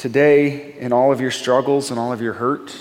today, 0.00 0.78
in 0.78 0.94
all 0.94 1.12
of 1.12 1.20
your 1.20 1.30
struggles 1.30 1.90
and 1.90 2.00
all 2.00 2.10
of 2.10 2.22
your 2.22 2.32
hurt, 2.32 2.74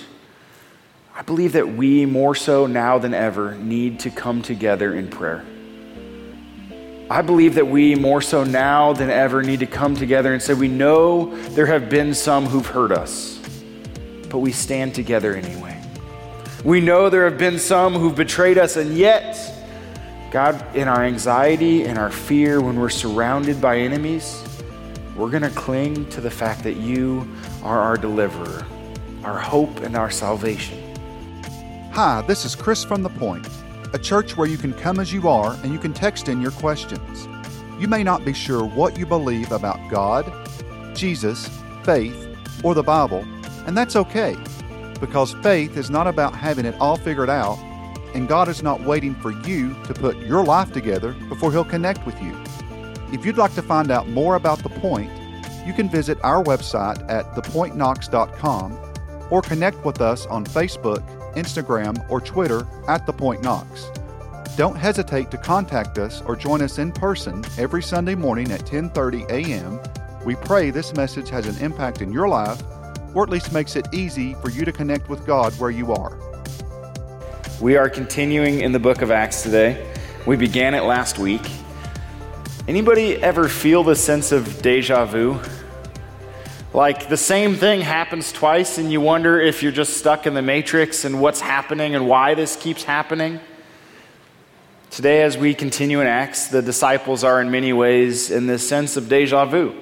I 1.14 1.22
believe 1.22 1.52
that 1.52 1.68
we, 1.68 2.06
more 2.06 2.34
so 2.34 2.66
now 2.66 2.98
than 2.98 3.14
ever, 3.14 3.56
need 3.56 4.00
to 4.02 4.10
come 4.10 4.42
together 4.42 4.94
in 4.94 5.10
prayer. 5.10 5.46
I 7.10 7.22
believe 7.22 7.56
that 7.56 7.68
we, 7.68 7.96
more 7.96 8.22
so 8.22 8.46
now 8.46 8.94
than 8.94 9.10
ever, 9.10 9.44
need 9.44 9.60
to 9.60 9.66
come 9.66 9.98
together 9.98 10.32
and 10.32 10.42
say, 10.42 10.54
We 10.54 10.70
know 10.70 11.36
there 11.50 11.66
have 11.66 11.90
been 11.90 12.14
some 12.14 12.46
who've 12.46 12.66
hurt 12.66 12.94
us, 12.94 13.38
but 14.30 14.38
we 14.38 14.54
stand 14.54 14.96
together 14.96 15.36
anyway. 15.36 15.78
We 16.64 16.80
know 16.80 17.10
there 17.10 17.26
have 17.26 17.38
been 17.38 17.60
some 17.60 17.96
who've 17.96 18.16
betrayed 18.16 18.58
us, 18.58 18.78
and 18.78 18.96
yet, 18.96 19.38
God, 20.32 20.74
in 20.74 20.88
our 20.88 21.04
anxiety 21.04 21.84
and 21.84 21.98
our 21.98 22.12
fear, 22.12 22.62
when 22.62 22.80
we're 22.80 22.90
surrounded 22.90 23.60
by 23.60 23.80
enemies, 23.80 24.42
we're 25.20 25.30
going 25.30 25.44
to 25.44 25.50
cling 25.50 26.08
to 26.10 26.22
the 26.22 26.32
fact 26.32 26.64
that 26.64 26.78
you 26.78 27.30
are 27.62 27.78
our 27.80 27.98
deliverer, 27.98 28.66
our 29.26 29.38
hope, 29.38 29.82
and 29.82 29.98
our 29.98 30.10
salvation. 30.10 30.82
Hi, 31.92 32.24
this 32.26 32.46
is 32.46 32.56
Chris 32.56 32.86
from 32.86 33.04
The 33.04 33.10
Point, 33.10 33.46
a 33.92 34.00
church 34.00 34.38
where 34.38 34.48
you 34.48 34.58
can 34.58 34.72
come 34.74 34.98
as 34.98 35.12
you 35.12 35.28
are 35.28 35.56
and 35.62 35.74
you 35.74 35.78
can 35.78 35.92
text 35.92 36.30
in 36.30 36.40
your 36.40 36.52
questions. 36.52 37.28
You 37.78 37.90
may 37.90 38.02
not 38.02 38.24
be 38.24 38.32
sure 38.32 38.64
what 38.64 38.98
you 38.98 39.06
believe 39.06 39.52
about 39.52 39.78
God, 39.90 40.32
Jesus, 40.96 41.50
faith, 41.84 42.38
or 42.64 42.74
the 42.74 42.84
Bible, 42.84 43.26
and 43.68 43.78
that's 43.78 43.98
okay, 43.98 44.38
because 45.02 45.34
faith 45.44 45.76
is 45.76 45.90
not 45.90 46.08
about 46.08 46.34
having 46.34 46.66
it 46.66 46.76
all 46.80 46.96
figured 46.96 47.30
out, 47.30 47.58
and 48.14 48.30
God 48.30 48.48
is 48.48 48.64
not 48.64 48.82
waiting 48.86 49.16
for 49.16 49.32
you 49.46 49.76
to 49.84 49.94
put 49.94 50.16
your 50.20 50.46
life 50.46 50.72
together 50.72 51.12
before 51.28 51.52
He'll 51.52 51.66
connect 51.66 52.06
with 52.06 52.20
you. 52.22 52.42
If 53.12 53.26
you'd 53.26 53.38
like 53.38 53.56
to 53.56 53.62
find 53.62 53.92
out 53.92 54.08
more 54.10 54.36
about 54.36 54.60
The 54.60 54.70
Point, 54.70 55.12
you 55.66 55.74
can 55.74 55.90
visit 55.90 56.18
our 56.24 56.44
website 56.44 57.04
at 57.10 57.26
thepointknox.com 57.36 58.78
or 59.30 59.42
connect 59.42 59.86
with 59.86 60.02
us 60.02 60.26
on 60.28 60.46
Facebook 60.46 61.04
Instagram, 61.34 62.04
or 62.10 62.22
Twitter 62.22 62.68
at 62.88 63.06
The 63.06 63.14
Point 63.14 63.44
Knox. 63.44 63.90
Don't 64.56 64.76
hesitate 64.76 65.32
to 65.32 65.38
contact 65.38 65.98
us 65.98 66.22
or 66.22 66.36
join 66.36 66.62
us 66.62 66.80
in 66.80 66.92
person 66.92 67.44
every 67.58 67.82
Sunday 67.82 68.16
morning 68.16 68.52
at 68.52 68.62
10:30 68.62 69.30
a.m. 69.30 69.80
We 70.26 70.36
pray 70.36 70.70
this 70.70 70.94
message 70.96 71.30
has 71.30 71.46
an 71.46 71.64
impact 71.64 72.02
in 72.02 72.12
your 72.12 72.28
life 72.28 72.62
or 73.14 73.24
at 73.24 73.30
least 73.30 73.54
makes 73.54 73.76
it 73.76 73.88
easy 73.94 74.36
for 74.36 74.50
you 74.50 74.66
to 74.66 74.72
connect 74.72 75.10
with 75.10 75.26
God 75.26 75.54
where 75.54 75.72
you 75.72 75.94
are. 75.94 76.18
We 77.62 77.78
are 77.78 77.90
continuing 77.90 78.62
in 78.62 78.72
the 78.72 78.80
book 78.80 79.02
of 79.02 79.12
Acts 79.12 79.42
today. 79.42 79.94
We 80.28 80.36
began 80.36 80.74
it 80.74 80.84
last 80.84 81.18
week. 81.18 81.42
Anybody 82.70 83.16
ever 83.16 83.50
feel 83.50 83.84
the 83.84 83.96
sense 83.96 84.32
of 84.32 84.62
deja 84.62 85.04
vu? 85.06 85.40
Like 86.72 87.10
the 87.10 87.18
same 87.18 87.56
thing 87.56 87.82
happens 87.82 88.32
twice, 88.32 88.78
and 88.78 88.92
you 88.92 89.02
wonder 89.02 89.42
if 89.42 89.64
you're 89.64 89.72
just 89.72 89.98
stuck 89.98 90.28
in 90.28 90.36
the 90.36 90.44
matrix 90.44 91.04
and 91.04 91.20
what's 91.20 91.42
happening 91.42 91.96
and 91.96 92.08
why 92.08 92.36
this 92.36 92.56
keeps 92.56 92.84
happening. 92.84 93.40
Today, 94.92 95.24
as 95.24 95.36
we 95.36 95.56
continue 95.56 96.00
in 96.00 96.06
Acts, 96.06 96.50
the 96.50 96.62
disciples 96.62 97.24
are 97.24 97.42
in 97.42 97.50
many 97.50 97.74
ways 97.74 98.30
in 98.30 98.46
this 98.46 98.70
sense 98.70 98.98
of 98.98 99.10
deja 99.10 99.46
vu. 99.46 99.74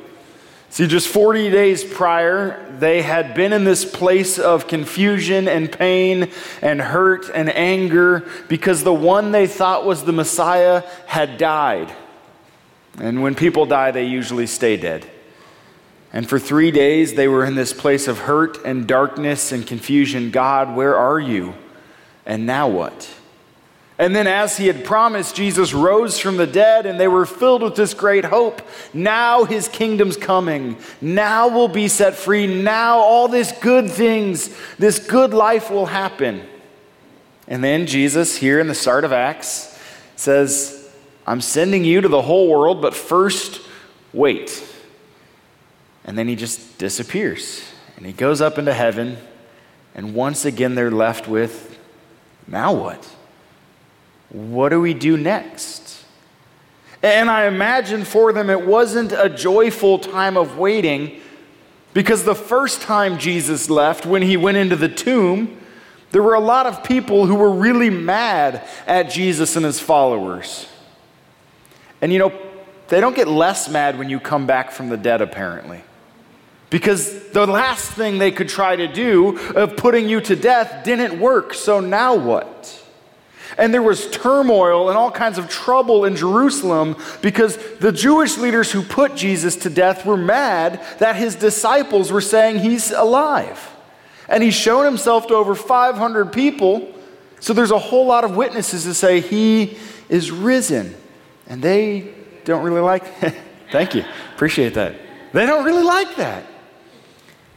See, 0.69 0.87
just 0.87 1.09
40 1.09 1.49
days 1.49 1.83
prior, 1.83 2.73
they 2.79 3.01
had 3.01 3.35
been 3.35 3.51
in 3.51 3.65
this 3.65 3.83
place 3.83 4.39
of 4.39 4.69
confusion 4.69 5.49
and 5.49 5.69
pain 5.69 6.31
and 6.61 6.79
hurt 6.79 7.29
and 7.35 7.49
anger 7.49 8.25
because 8.47 8.85
the 8.85 8.93
one 8.93 9.33
they 9.33 9.45
thought 9.45 9.85
was 9.85 10.05
the 10.05 10.13
Messiah 10.13 10.83
had 11.05 11.37
died. 11.37 11.93
And 12.97 13.21
when 13.21 13.35
people 13.35 13.65
die, 13.65 13.91
they 13.91 14.05
usually 14.05 14.47
stay 14.47 14.77
dead. 14.77 15.09
And 16.13 16.27
for 16.27 16.39
three 16.39 16.71
days, 16.71 17.13
they 17.13 17.27
were 17.27 17.45
in 17.45 17.55
this 17.55 17.73
place 17.73 18.07
of 18.07 18.19
hurt 18.19 18.63
and 18.65 18.87
darkness 18.87 19.51
and 19.51 19.67
confusion. 19.67 20.31
God, 20.31 20.75
where 20.75 20.95
are 20.95 21.19
you? 21.19 21.53
And 22.25 22.45
now 22.45 22.67
what? 22.67 23.09
And 23.99 24.15
then, 24.15 24.27
as 24.27 24.57
he 24.57 24.67
had 24.67 24.85
promised, 24.85 25.35
Jesus 25.35 25.73
rose 25.73 26.19
from 26.19 26.37
the 26.37 26.45
dead, 26.45 26.85
and 26.85 26.99
they 26.99 27.07
were 27.07 27.25
filled 27.25 27.63
with 27.63 27.75
this 27.75 27.95
great 27.95 28.25
hope. 28.25 28.61
Now 28.93 29.43
his 29.43 29.67
kingdom's 29.67 30.17
coming. 30.17 30.77
Now 31.01 31.47
we'll 31.47 31.67
be 31.67 31.87
set 31.87 32.13
free. 32.13 32.45
Now 32.45 32.99
all 32.99 33.27
these 33.27 33.51
good 33.53 33.89
things, 33.89 34.55
this 34.77 34.99
good 34.99 35.33
life 35.33 35.71
will 35.71 35.87
happen. 35.87 36.43
And 37.47 37.63
then 37.63 37.87
Jesus, 37.87 38.37
here 38.37 38.59
in 38.59 38.67
the 38.67 38.75
start 38.75 39.03
of 39.03 39.11
Acts, 39.11 39.79
says, 40.15 40.76
I'm 41.27 41.41
sending 41.41 41.83
you 41.83 41.99
to 41.99 42.07
the 42.07 42.21
whole 42.21 42.47
world, 42.47 42.81
but 42.81 42.95
first, 42.95 43.61
wait. 44.13 44.63
And 46.05 46.17
then 46.17 46.29
he 46.29 46.37
just 46.37 46.77
disappears. 46.77 47.61
And 47.97 48.05
he 48.05 48.13
goes 48.13 48.39
up 48.39 48.57
into 48.57 48.73
heaven. 48.73 49.17
And 49.93 50.15
once 50.15 50.45
again, 50.45 50.73
they're 50.73 50.89
left 50.89 51.27
with 51.27 51.77
now 52.47 52.73
what? 52.73 53.13
What 54.29 54.69
do 54.69 54.79
we 54.79 54.93
do 54.93 55.17
next? 55.17 56.05
And 57.03 57.29
I 57.29 57.45
imagine 57.45 58.05
for 58.05 58.31
them 58.31 58.49
it 58.49 58.65
wasn't 58.65 59.11
a 59.11 59.29
joyful 59.29 59.99
time 59.99 60.37
of 60.37 60.57
waiting 60.57 61.19
because 61.93 62.23
the 62.23 62.35
first 62.35 62.81
time 62.81 63.17
Jesus 63.17 63.69
left, 63.69 64.05
when 64.05 64.21
he 64.21 64.37
went 64.37 64.57
into 64.57 64.75
the 64.75 64.89
tomb, 64.89 65.59
there 66.11 66.23
were 66.23 66.35
a 66.35 66.39
lot 66.39 66.65
of 66.65 66.83
people 66.83 67.25
who 67.25 67.35
were 67.35 67.51
really 67.51 67.89
mad 67.89 68.65
at 68.85 69.11
Jesus 69.11 69.55
and 69.55 69.65
his 69.65 69.79
followers. 69.79 70.67
And 72.01 72.13
you 72.13 72.19
know, 72.19 72.31
they 72.87 73.01
don't 73.01 73.15
get 73.15 73.27
less 73.27 73.69
mad 73.69 73.97
when 73.97 74.09
you 74.09 74.19
come 74.19 74.45
back 74.45 74.71
from 74.71 74.89
the 74.89 74.97
dead, 74.97 75.21
apparently. 75.21 75.83
Because 76.69 77.29
the 77.29 77.45
last 77.45 77.91
thing 77.91 78.17
they 78.17 78.31
could 78.31 78.49
try 78.49 78.75
to 78.75 78.87
do 78.87 79.37
of 79.51 79.77
putting 79.77 80.09
you 80.09 80.19
to 80.21 80.35
death 80.35 80.83
didn't 80.83 81.19
work. 81.19 81.53
So 81.53 81.79
now 81.79 82.15
what? 82.15 82.83
And 83.57 83.73
there 83.73 83.81
was 83.81 84.09
turmoil 84.11 84.89
and 84.89 84.97
all 84.97 85.09
kinds 85.09 85.37
of 85.37 85.49
trouble 85.49 86.03
in 86.03 86.15
Jerusalem 86.15 86.97
because 87.21 87.57
the 87.77 87.93
Jewish 87.93 88.37
leaders 88.37 88.71
who 88.71 88.83
put 88.83 89.15
Jesus 89.15 89.55
to 89.57 89.69
death 89.69 90.05
were 90.05 90.17
mad 90.17 90.81
that 90.99 91.15
his 91.15 91.35
disciples 91.35 92.11
were 92.11 92.21
saying 92.21 92.59
he's 92.59 92.91
alive. 92.91 93.73
And 94.27 94.43
he's 94.43 94.53
shown 94.53 94.83
himself 94.83 95.27
to 95.27 95.35
over 95.35 95.55
500 95.55 96.33
people. 96.33 96.93
So 97.39 97.53
there's 97.53 97.71
a 97.71 97.79
whole 97.79 98.05
lot 98.05 98.25
of 98.25 98.35
witnesses 98.35 98.83
to 98.83 98.93
say 98.93 99.21
he 99.21 99.77
is 100.09 100.31
risen. 100.31 100.95
And 101.47 101.61
they 101.61 102.13
don't 102.45 102.63
really 102.63 102.81
like 102.81 103.19
that. 103.21 103.35
Thank 103.71 103.95
you. 103.95 104.03
Appreciate 104.35 104.73
that. 104.75 104.95
They 105.33 105.45
don't 105.45 105.65
really 105.65 105.83
like 105.83 106.15
that. 106.15 106.45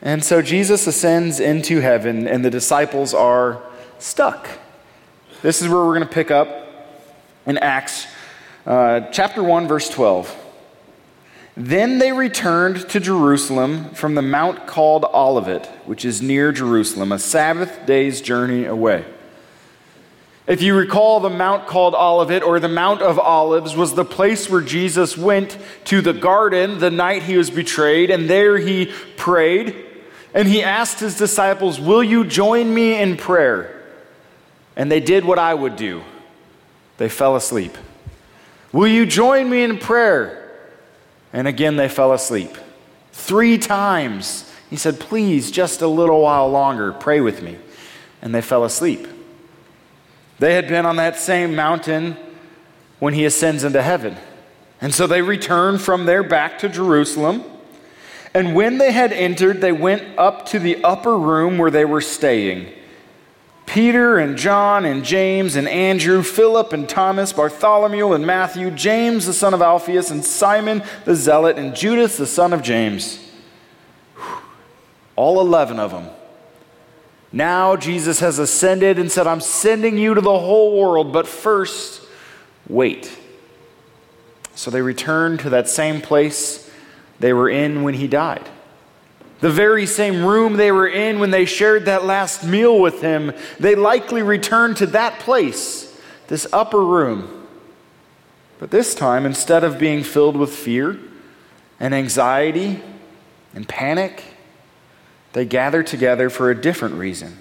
And 0.02 0.24
so 0.24 0.40
Jesus 0.42 0.86
ascends 0.86 1.40
into 1.40 1.80
heaven, 1.80 2.26
and 2.26 2.44
the 2.44 2.50
disciples 2.50 3.12
are 3.12 3.62
stuck. 3.98 4.48
This 5.42 5.60
is 5.60 5.68
where 5.68 5.78
we're 5.78 5.94
going 5.94 6.06
to 6.06 6.14
pick 6.14 6.30
up 6.30 6.48
in 7.46 7.58
Acts 7.58 8.06
uh, 8.66 9.00
chapter 9.12 9.42
1, 9.42 9.68
verse 9.68 9.88
12. 9.88 10.36
Then 11.56 11.98
they 11.98 12.12
returned 12.12 12.88
to 12.90 13.00
Jerusalem 13.00 13.90
from 13.90 14.14
the 14.14 14.22
mount 14.22 14.66
called 14.66 15.04
Olivet, 15.04 15.66
which 15.84 16.04
is 16.04 16.22
near 16.22 16.52
Jerusalem, 16.52 17.12
a 17.12 17.18
Sabbath 17.18 17.84
day's 17.86 18.20
journey 18.20 18.64
away. 18.64 19.04
If 20.50 20.62
you 20.62 20.74
recall, 20.74 21.20
the 21.20 21.30
mount 21.30 21.68
called 21.68 21.94
Olivet, 21.94 22.42
or 22.42 22.58
the 22.58 22.68
Mount 22.68 23.02
of 23.02 23.20
Olives, 23.20 23.76
was 23.76 23.94
the 23.94 24.04
place 24.04 24.50
where 24.50 24.60
Jesus 24.60 25.16
went 25.16 25.56
to 25.84 26.00
the 26.00 26.12
garden 26.12 26.80
the 26.80 26.90
night 26.90 27.22
he 27.22 27.36
was 27.36 27.50
betrayed, 27.50 28.10
and 28.10 28.28
there 28.28 28.58
he 28.58 28.92
prayed. 29.16 29.76
And 30.34 30.48
he 30.48 30.64
asked 30.64 30.98
his 30.98 31.16
disciples, 31.16 31.78
Will 31.78 32.02
you 32.02 32.24
join 32.24 32.74
me 32.74 33.00
in 33.00 33.16
prayer? 33.16 33.80
And 34.74 34.90
they 34.90 34.98
did 34.98 35.24
what 35.24 35.38
I 35.38 35.54
would 35.54 35.76
do 35.76 36.02
they 36.96 37.08
fell 37.08 37.36
asleep. 37.36 37.78
Will 38.72 38.88
you 38.88 39.06
join 39.06 39.48
me 39.48 39.62
in 39.62 39.78
prayer? 39.78 40.50
And 41.32 41.46
again, 41.46 41.76
they 41.76 41.88
fell 41.88 42.12
asleep. 42.12 42.56
Three 43.12 43.56
times, 43.56 44.52
he 44.68 44.74
said, 44.74 44.98
Please, 44.98 45.52
just 45.52 45.80
a 45.80 45.86
little 45.86 46.22
while 46.22 46.50
longer, 46.50 46.92
pray 46.92 47.20
with 47.20 47.40
me. 47.40 47.56
And 48.20 48.34
they 48.34 48.42
fell 48.42 48.64
asleep. 48.64 49.06
They 50.40 50.54
had 50.54 50.68
been 50.68 50.86
on 50.86 50.96
that 50.96 51.18
same 51.18 51.54
mountain 51.54 52.16
when 52.98 53.12
he 53.12 53.26
ascends 53.26 53.62
into 53.62 53.82
heaven. 53.82 54.16
And 54.80 54.94
so 54.94 55.06
they 55.06 55.20
returned 55.20 55.82
from 55.82 56.06
there 56.06 56.22
back 56.22 56.58
to 56.60 56.68
Jerusalem. 56.70 57.44
And 58.32 58.54
when 58.54 58.78
they 58.78 58.90
had 58.90 59.12
entered, 59.12 59.60
they 59.60 59.72
went 59.72 60.18
up 60.18 60.46
to 60.46 60.58
the 60.58 60.82
upper 60.82 61.18
room 61.18 61.58
where 61.58 61.70
they 61.70 61.84
were 61.84 62.00
staying. 62.00 62.72
Peter 63.66 64.16
and 64.16 64.38
John 64.38 64.86
and 64.86 65.04
James 65.04 65.56
and 65.56 65.68
Andrew, 65.68 66.22
Philip 66.22 66.72
and 66.72 66.88
Thomas, 66.88 67.34
Bartholomew 67.34 68.14
and 68.14 68.26
Matthew, 68.26 68.70
James 68.70 69.26
the 69.26 69.34
son 69.34 69.52
of 69.52 69.60
Alphaeus, 69.60 70.10
and 70.10 70.24
Simon 70.24 70.82
the 71.04 71.14
Zealot, 71.14 71.58
and 71.58 71.76
Judas 71.76 72.16
the 72.16 72.26
son 72.26 72.54
of 72.54 72.62
James. 72.62 73.30
All 75.16 75.38
11 75.42 75.78
of 75.78 75.90
them. 75.90 76.08
Now 77.32 77.76
Jesus 77.76 78.20
has 78.20 78.38
ascended 78.38 78.98
and 78.98 79.10
said, 79.10 79.26
I'm 79.26 79.40
sending 79.40 79.96
you 79.96 80.14
to 80.14 80.20
the 80.20 80.38
whole 80.38 80.78
world, 80.80 81.12
but 81.12 81.28
first, 81.28 82.02
wait. 82.68 83.16
So 84.56 84.70
they 84.70 84.82
returned 84.82 85.40
to 85.40 85.50
that 85.50 85.68
same 85.68 86.00
place 86.00 86.70
they 87.20 87.32
were 87.32 87.48
in 87.48 87.82
when 87.82 87.94
he 87.94 88.08
died. 88.08 88.48
the 89.40 89.50
very 89.50 89.86
same 89.86 90.24
room 90.24 90.56
they 90.56 90.70
were 90.70 90.86
in 90.86 91.18
when 91.18 91.30
they 91.30 91.44
shared 91.46 91.86
that 91.86 92.04
last 92.04 92.44
meal 92.44 92.78
with 92.78 93.00
him. 93.00 93.32
They 93.58 93.74
likely 93.74 94.22
returned 94.22 94.76
to 94.78 94.86
that 94.86 95.18
place, 95.20 95.98
this 96.28 96.46
upper 96.52 96.84
room. 96.84 97.46
But 98.58 98.70
this 98.70 98.94
time, 98.94 99.24
instead 99.24 99.64
of 99.64 99.78
being 99.78 100.02
filled 100.04 100.36
with 100.36 100.50
fear 100.50 100.98
and 101.78 101.94
anxiety 101.94 102.82
and 103.54 103.66
panic, 103.66 104.22
they 105.32 105.44
gathered 105.44 105.86
together 105.86 106.28
for 106.30 106.50
a 106.50 106.60
different 106.60 106.96
reason. 106.96 107.38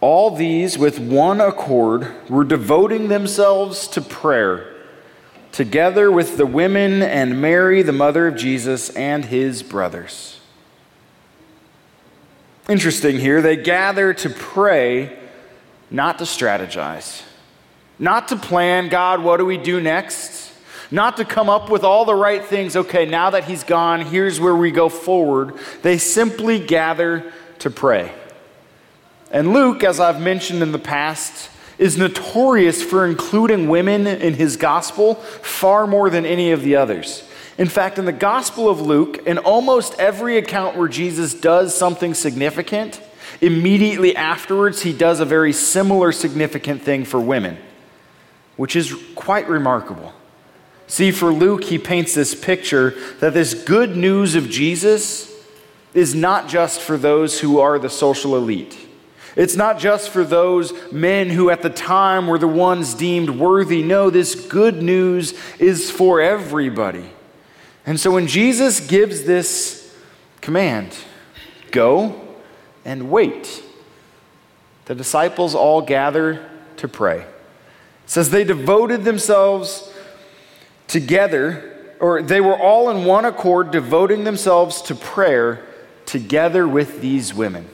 All 0.00 0.34
these, 0.34 0.78
with 0.78 0.98
one 0.98 1.40
accord, 1.40 2.10
were 2.30 2.44
devoting 2.44 3.08
themselves 3.08 3.86
to 3.88 4.00
prayer, 4.00 4.74
together 5.52 6.10
with 6.10 6.36
the 6.36 6.46
women 6.46 7.02
and 7.02 7.40
Mary, 7.40 7.82
the 7.82 7.92
mother 7.92 8.26
of 8.26 8.36
Jesus, 8.36 8.90
and 8.90 9.26
his 9.26 9.62
brothers. 9.62 10.40
Interesting 12.68 13.18
here, 13.18 13.42
they 13.42 13.56
gather 13.56 14.14
to 14.14 14.30
pray, 14.30 15.18
not 15.90 16.18
to 16.18 16.24
strategize, 16.24 17.22
not 17.98 18.28
to 18.28 18.36
plan, 18.36 18.88
God, 18.88 19.22
what 19.22 19.38
do 19.38 19.44
we 19.44 19.58
do 19.58 19.80
next? 19.80 20.49
Not 20.90 21.16
to 21.18 21.24
come 21.24 21.48
up 21.48 21.70
with 21.70 21.84
all 21.84 22.04
the 22.04 22.14
right 22.14 22.44
things. 22.44 22.74
Okay, 22.74 23.06
now 23.06 23.30
that 23.30 23.44
he's 23.44 23.62
gone, 23.62 24.00
here's 24.00 24.40
where 24.40 24.56
we 24.56 24.70
go 24.70 24.88
forward. 24.88 25.54
They 25.82 25.98
simply 25.98 26.58
gather 26.58 27.32
to 27.60 27.70
pray. 27.70 28.12
And 29.30 29.52
Luke, 29.52 29.84
as 29.84 30.00
I've 30.00 30.20
mentioned 30.20 30.62
in 30.62 30.72
the 30.72 30.78
past, 30.78 31.50
is 31.78 31.96
notorious 31.96 32.82
for 32.82 33.06
including 33.06 33.68
women 33.68 34.06
in 34.06 34.34
his 34.34 34.56
gospel 34.56 35.14
far 35.14 35.86
more 35.86 36.10
than 36.10 36.26
any 36.26 36.50
of 36.50 36.62
the 36.62 36.76
others. 36.76 37.22
In 37.56 37.68
fact, 37.68 37.98
in 37.98 38.06
the 38.06 38.12
Gospel 38.12 38.70
of 38.70 38.80
Luke, 38.80 39.18
in 39.26 39.36
almost 39.36 39.98
every 39.98 40.38
account 40.38 40.76
where 40.76 40.88
Jesus 40.88 41.34
does 41.34 41.74
something 41.74 42.14
significant, 42.14 43.00
immediately 43.40 44.16
afterwards 44.16 44.82
he 44.82 44.94
does 44.94 45.20
a 45.20 45.26
very 45.26 45.52
similar 45.52 46.10
significant 46.10 46.82
thing 46.82 47.04
for 47.04 47.20
women, 47.20 47.58
which 48.56 48.76
is 48.76 48.96
quite 49.14 49.46
remarkable. 49.48 50.14
See, 50.90 51.12
for 51.12 51.32
Luke, 51.32 51.62
he 51.62 51.78
paints 51.78 52.16
this 52.16 52.34
picture 52.34 52.96
that 53.20 53.32
this 53.32 53.54
good 53.54 53.96
news 53.96 54.34
of 54.34 54.50
Jesus 54.50 55.32
is 55.94 56.16
not 56.16 56.48
just 56.48 56.80
for 56.80 56.96
those 56.96 57.38
who 57.38 57.60
are 57.60 57.78
the 57.78 57.88
social 57.88 58.34
elite. 58.34 58.76
It's 59.36 59.54
not 59.54 59.78
just 59.78 60.10
for 60.10 60.24
those 60.24 60.72
men 60.90 61.30
who 61.30 61.48
at 61.48 61.62
the 61.62 61.70
time 61.70 62.26
were 62.26 62.38
the 62.38 62.48
ones 62.48 62.94
deemed 62.94 63.30
worthy. 63.30 63.84
No, 63.84 64.10
this 64.10 64.34
good 64.34 64.82
news 64.82 65.32
is 65.60 65.92
for 65.92 66.20
everybody. 66.20 67.08
And 67.86 68.00
so 68.00 68.10
when 68.10 68.26
Jesus 68.26 68.80
gives 68.80 69.22
this 69.22 69.96
command, 70.40 70.92
go 71.70 72.20
and 72.84 73.12
wait, 73.12 73.62
the 74.86 74.96
disciples 74.96 75.54
all 75.54 75.82
gather 75.82 76.50
to 76.78 76.88
pray. 76.88 77.20
It 77.20 77.26
says 78.06 78.30
they 78.30 78.42
devoted 78.42 79.04
themselves 79.04 79.86
together, 80.90 81.94
or 82.00 82.20
they 82.20 82.40
were 82.40 82.58
all 82.58 82.90
in 82.90 83.04
one 83.04 83.24
accord, 83.24 83.70
devoting 83.70 84.24
themselves 84.24 84.82
to 84.82 84.94
prayer 84.94 85.64
together 86.04 86.66
with 86.66 87.00
these 87.00 87.32
women. 87.32 87.68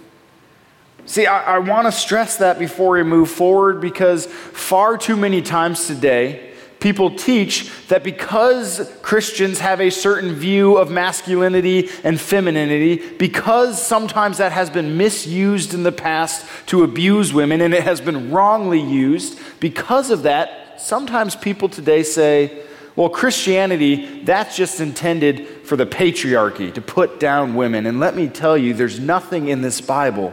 See, 1.06 1.24
I, 1.24 1.56
I 1.56 1.58
want 1.60 1.86
to 1.86 1.92
stress 1.92 2.36
that 2.36 2.58
before 2.58 2.90
we 2.90 3.02
move 3.02 3.30
forward 3.30 3.80
because 3.80 4.26
far 4.26 4.98
too 4.98 5.16
many 5.16 5.40
times 5.40 5.86
today, 5.86 6.52
people 6.78 7.14
teach 7.14 7.70
that 7.88 8.04
because 8.04 8.92
Christians 9.00 9.60
have 9.60 9.80
a 9.80 9.88
certain 9.88 10.34
view 10.34 10.76
of 10.76 10.90
masculinity 10.90 11.88
and 12.04 12.20
femininity, 12.20 12.96
because 13.16 13.80
sometimes 13.80 14.38
that 14.38 14.52
has 14.52 14.68
been 14.68 14.98
misused 14.98 15.72
in 15.72 15.84
the 15.84 15.92
past 15.92 16.44
to 16.66 16.84
abuse 16.84 17.32
women 17.32 17.62
and 17.62 17.72
it 17.72 17.84
has 17.84 18.02
been 18.02 18.30
wrongly 18.30 18.80
used, 18.80 19.38
because 19.58 20.10
of 20.10 20.24
that, 20.24 20.78
sometimes 20.78 21.34
people 21.34 21.70
today 21.70 22.02
say, 22.02 22.65
well, 22.96 23.10
Christianity, 23.10 24.22
that's 24.22 24.56
just 24.56 24.80
intended 24.80 25.46
for 25.64 25.76
the 25.76 25.84
patriarchy, 25.84 26.72
to 26.72 26.80
put 26.80 27.20
down 27.20 27.54
women. 27.54 27.84
And 27.84 28.00
let 28.00 28.16
me 28.16 28.26
tell 28.26 28.56
you, 28.56 28.72
there's 28.72 28.98
nothing 28.98 29.48
in 29.48 29.60
this 29.60 29.82
Bible 29.82 30.32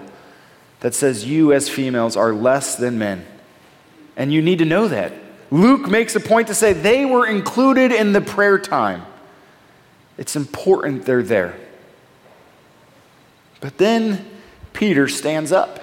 that 0.79 0.95
says 0.95 1.25
you 1.25 1.51
as 1.51 1.67
females 1.67 2.15
are 2.15 2.33
less 2.33 2.77
than 2.77 2.97
men. 2.97 3.25
And 4.15 4.31
you 4.31 4.41
need 4.41 4.59
to 4.59 4.65
know 4.65 4.87
that. 4.87 5.11
Luke 5.51 5.89
makes 5.89 6.15
a 6.15 6.21
point 6.21 6.47
to 6.47 6.55
say 6.55 6.71
they 6.71 7.03
were 7.05 7.27
included 7.27 7.91
in 7.91 8.13
the 8.13 8.21
prayer 8.21 8.57
time. 8.57 9.05
It's 10.17 10.35
important 10.35 11.05
they're 11.05 11.21
there. 11.21 11.55
But 13.59 13.77
then 13.77 14.25
Peter 14.71 15.07
stands 15.07 15.51
up. 15.51 15.79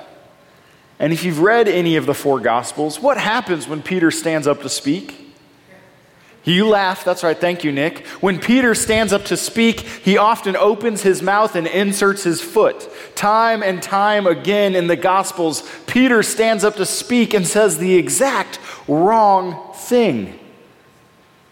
And 0.99 1.13
if 1.13 1.25
you've 1.25 1.41
read 1.41 1.69
any 1.69 1.97
of 1.97 2.07
the 2.07 2.15
four 2.15 2.41
Gospels, 2.41 3.01
what 3.01 3.17
happens 3.17 3.69
when 3.69 3.83
Peter 3.83 4.11
stands 4.11 4.47
up 4.47 4.63
to 4.63 4.69
speak? 4.69 5.20
You 6.45 6.69
laugh. 6.69 7.05
That's 7.05 7.23
right. 7.23 7.37
Thank 7.37 7.65
you, 7.65 7.73
Nick. 7.73 8.07
When 8.21 8.39
Peter 8.39 8.75
stands 8.75 9.13
up 9.13 9.27
to 9.27 9.37
speak, 9.37 9.81
he 9.81 10.17
often 10.17 10.57
opens 10.57 11.03
his 11.03 11.23
mouth 11.23 11.55
and 11.55 11.67
inserts 11.67 12.25
his 12.25 12.41
foot. 12.41 12.89
Time 13.15 13.63
and 13.63 13.83
time 13.83 14.27
again 14.27 14.75
in 14.75 14.87
the 14.87 14.97
Gospels, 14.97 15.63
Peter 15.87 16.23
stands 16.23 16.65
up 16.65 16.77
to 16.77 16.87
speak 16.87 17.35
and 17.35 17.47
says 17.47 17.79
the 17.79 17.95
exact 17.95 18.59
wrong 18.89 19.75
thing 19.75 20.39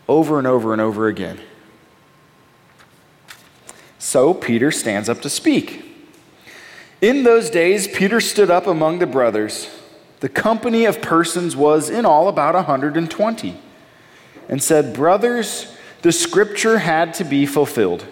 over 0.09 0.39
and 0.39 0.47
over 0.47 0.73
and 0.73 0.81
over 0.81 1.07
again. 1.07 1.39
So 3.99 4.33
Peter 4.33 4.71
stands 4.71 5.11
up 5.11 5.21
to 5.21 5.29
speak. 5.29 5.85
In 7.03 7.25
those 7.25 7.51
days, 7.51 7.87
Peter 7.87 8.21
stood 8.21 8.51
up 8.51 8.67
among 8.67 9.01
the 9.01 9.07
brothers. 9.07 9.69
The 10.21 10.31
company 10.31 10.87
of 10.87 11.03
persons 11.03 11.55
was 11.55 11.91
in 11.91 12.07
all 12.07 12.29
about 12.29 12.55
a 12.55 12.59
120 12.59 13.61
and 14.49 14.63
said, 14.63 14.95
Brothers, 14.95 15.75
the 16.03 16.13
scripture 16.13 16.79
had 16.79 17.15
to 17.15 17.25
be 17.25 17.45
fulfilled, 17.47 18.07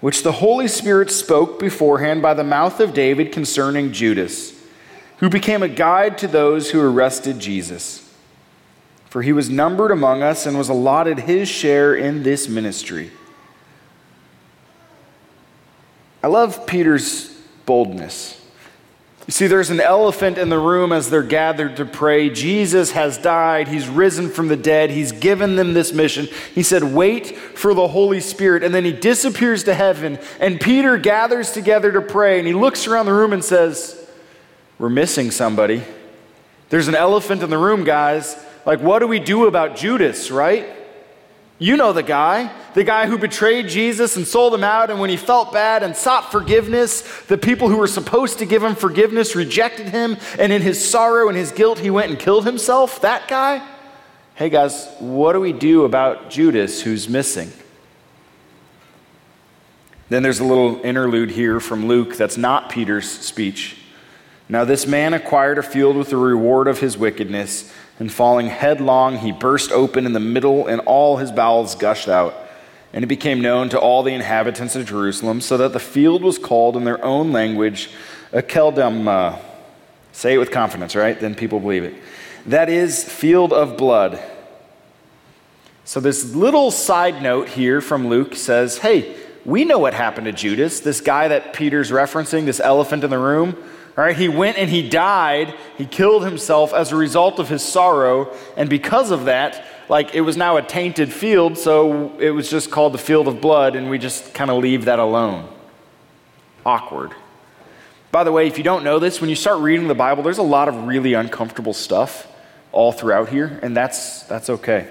which 0.00 0.22
the 0.22 0.32
Holy 0.32 0.68
Spirit 0.68 1.10
spoke 1.10 1.58
beforehand 1.58 2.22
by 2.22 2.34
the 2.34 2.44
mouth 2.44 2.80
of 2.80 2.94
David 2.94 3.32
concerning 3.32 3.92
Judas, 3.92 4.54
who 5.18 5.28
became 5.28 5.62
a 5.62 5.68
guide 5.68 6.16
to 6.18 6.28
those 6.28 6.70
who 6.70 6.80
arrested 6.80 7.38
Jesus. 7.38 8.04
For 9.06 9.22
he 9.22 9.32
was 9.32 9.48
numbered 9.48 9.90
among 9.90 10.22
us 10.22 10.46
and 10.46 10.56
was 10.56 10.68
allotted 10.68 11.20
his 11.20 11.48
share 11.48 11.94
in 11.94 12.22
this 12.22 12.48
ministry. 12.48 13.10
I 16.22 16.26
love 16.26 16.66
Peter's 16.66 17.30
boldness. 17.64 18.37
You 19.28 19.32
see, 19.32 19.46
there's 19.46 19.68
an 19.68 19.78
elephant 19.78 20.38
in 20.38 20.48
the 20.48 20.58
room 20.58 20.90
as 20.90 21.10
they're 21.10 21.22
gathered 21.22 21.76
to 21.76 21.84
pray. 21.84 22.30
Jesus 22.30 22.92
has 22.92 23.18
died. 23.18 23.68
He's 23.68 23.86
risen 23.86 24.30
from 24.30 24.48
the 24.48 24.56
dead. 24.56 24.88
He's 24.88 25.12
given 25.12 25.54
them 25.54 25.74
this 25.74 25.92
mission. 25.92 26.28
He 26.54 26.62
said, 26.62 26.82
Wait 26.82 27.36
for 27.36 27.74
the 27.74 27.88
Holy 27.88 28.20
Spirit. 28.20 28.62
And 28.62 28.74
then 28.74 28.86
he 28.86 28.92
disappears 28.92 29.64
to 29.64 29.74
heaven. 29.74 30.18
And 30.40 30.58
Peter 30.58 30.96
gathers 30.96 31.52
together 31.52 31.92
to 31.92 32.00
pray. 32.00 32.38
And 32.38 32.48
he 32.48 32.54
looks 32.54 32.86
around 32.86 33.04
the 33.04 33.12
room 33.12 33.34
and 33.34 33.44
says, 33.44 34.02
We're 34.78 34.88
missing 34.88 35.30
somebody. 35.30 35.82
There's 36.70 36.88
an 36.88 36.94
elephant 36.94 37.42
in 37.42 37.50
the 37.50 37.58
room, 37.58 37.84
guys. 37.84 38.34
Like, 38.64 38.80
what 38.80 39.00
do 39.00 39.06
we 39.06 39.20
do 39.20 39.46
about 39.46 39.76
Judas, 39.76 40.30
right? 40.30 40.66
You 41.60 41.76
know 41.76 41.92
the 41.92 42.04
guy, 42.04 42.52
the 42.74 42.84
guy 42.84 43.06
who 43.06 43.18
betrayed 43.18 43.68
Jesus 43.68 44.16
and 44.16 44.24
sold 44.24 44.54
him 44.54 44.62
out, 44.62 44.90
and 44.90 45.00
when 45.00 45.10
he 45.10 45.16
felt 45.16 45.52
bad 45.52 45.82
and 45.82 45.96
sought 45.96 46.30
forgiveness, 46.30 47.02
the 47.22 47.36
people 47.36 47.68
who 47.68 47.76
were 47.76 47.88
supposed 47.88 48.38
to 48.38 48.46
give 48.46 48.62
him 48.62 48.76
forgiveness 48.76 49.34
rejected 49.34 49.88
him, 49.88 50.16
and 50.38 50.52
in 50.52 50.62
his 50.62 50.88
sorrow 50.88 51.28
and 51.28 51.36
his 51.36 51.50
guilt, 51.50 51.80
he 51.80 51.90
went 51.90 52.10
and 52.10 52.18
killed 52.18 52.44
himself. 52.44 53.00
That 53.00 53.26
guy? 53.26 53.66
Hey 54.36 54.50
guys, 54.50 54.88
what 55.00 55.32
do 55.32 55.40
we 55.40 55.52
do 55.52 55.84
about 55.84 56.30
Judas 56.30 56.80
who's 56.80 57.08
missing? 57.08 57.50
Then 60.10 60.22
there's 60.22 60.38
a 60.38 60.44
little 60.44 60.80
interlude 60.84 61.30
here 61.30 61.58
from 61.58 61.88
Luke 61.88 62.16
that's 62.16 62.36
not 62.36 62.70
Peter's 62.70 63.10
speech. 63.10 63.78
Now, 64.48 64.64
this 64.64 64.86
man 64.86 65.12
acquired 65.12 65.58
a 65.58 65.62
field 65.62 65.96
with 65.96 66.08
the 66.08 66.16
reward 66.16 66.68
of 66.68 66.78
his 66.78 66.96
wickedness 66.96 67.70
and 67.98 68.12
falling 68.12 68.46
headlong, 68.46 69.18
he 69.18 69.32
burst 69.32 69.72
open 69.72 70.06
in 70.06 70.12
the 70.12 70.20
middle, 70.20 70.66
and 70.66 70.80
all 70.82 71.16
his 71.16 71.32
bowels 71.32 71.74
gushed 71.74 72.08
out. 72.08 72.34
And 72.92 73.04
it 73.04 73.08
became 73.08 73.40
known 73.40 73.68
to 73.70 73.78
all 73.78 74.02
the 74.02 74.14
inhabitants 74.14 74.76
of 74.76 74.86
Jerusalem, 74.86 75.40
so 75.40 75.56
that 75.56 75.72
the 75.72 75.80
field 75.80 76.22
was 76.22 76.38
called 76.38 76.76
in 76.76 76.84
their 76.84 77.04
own 77.04 77.32
language 77.32 77.90
Akeldama. 78.32 79.40
Say 80.12 80.34
it 80.34 80.38
with 80.38 80.50
confidence, 80.50 80.96
right? 80.96 81.18
Then 81.18 81.34
people 81.34 81.60
believe 81.60 81.84
it. 81.84 81.94
That 82.46 82.68
is, 82.68 83.04
field 83.04 83.52
of 83.52 83.76
blood. 83.76 84.22
So, 85.84 86.00
this 86.00 86.34
little 86.34 86.70
side 86.70 87.22
note 87.22 87.48
here 87.48 87.80
from 87.80 88.08
Luke 88.08 88.34
says, 88.36 88.78
hey, 88.78 89.16
we 89.44 89.64
know 89.64 89.78
what 89.78 89.94
happened 89.94 90.26
to 90.26 90.32
Judas, 90.32 90.80
this 90.80 91.00
guy 91.00 91.28
that 91.28 91.54
Peter's 91.54 91.90
referencing, 91.90 92.44
this 92.44 92.60
elephant 92.60 93.04
in 93.04 93.10
the 93.10 93.18
room. 93.18 93.56
All 93.98 94.04
right, 94.04 94.16
he 94.16 94.28
went 94.28 94.58
and 94.58 94.70
he 94.70 94.88
died. 94.88 95.56
He 95.76 95.84
killed 95.84 96.24
himself 96.24 96.72
as 96.72 96.92
a 96.92 96.96
result 96.96 97.40
of 97.40 97.48
his 97.48 97.62
sorrow. 97.64 98.32
And 98.56 98.70
because 98.70 99.10
of 99.10 99.24
that, 99.24 99.64
like 99.88 100.14
it 100.14 100.20
was 100.20 100.36
now 100.36 100.56
a 100.56 100.62
tainted 100.62 101.12
field, 101.12 101.58
so 101.58 102.16
it 102.20 102.30
was 102.30 102.48
just 102.48 102.70
called 102.70 102.94
the 102.94 102.98
field 102.98 103.26
of 103.26 103.40
blood, 103.40 103.74
and 103.74 103.90
we 103.90 103.98
just 103.98 104.32
kind 104.34 104.52
of 104.52 104.62
leave 104.62 104.84
that 104.84 105.00
alone. 105.00 105.52
Awkward. 106.64 107.10
By 108.12 108.22
the 108.22 108.30
way, 108.30 108.46
if 108.46 108.56
you 108.56 108.62
don't 108.62 108.84
know 108.84 109.00
this, 109.00 109.20
when 109.20 109.30
you 109.30 109.36
start 109.36 109.58
reading 109.58 109.88
the 109.88 109.96
Bible, 109.96 110.22
there's 110.22 110.38
a 110.38 110.42
lot 110.44 110.68
of 110.68 110.86
really 110.86 111.14
uncomfortable 111.14 111.74
stuff 111.74 112.28
all 112.70 112.92
throughout 112.92 113.30
here, 113.30 113.58
and 113.62 113.76
that's, 113.76 114.22
that's 114.22 114.48
okay. 114.48 114.88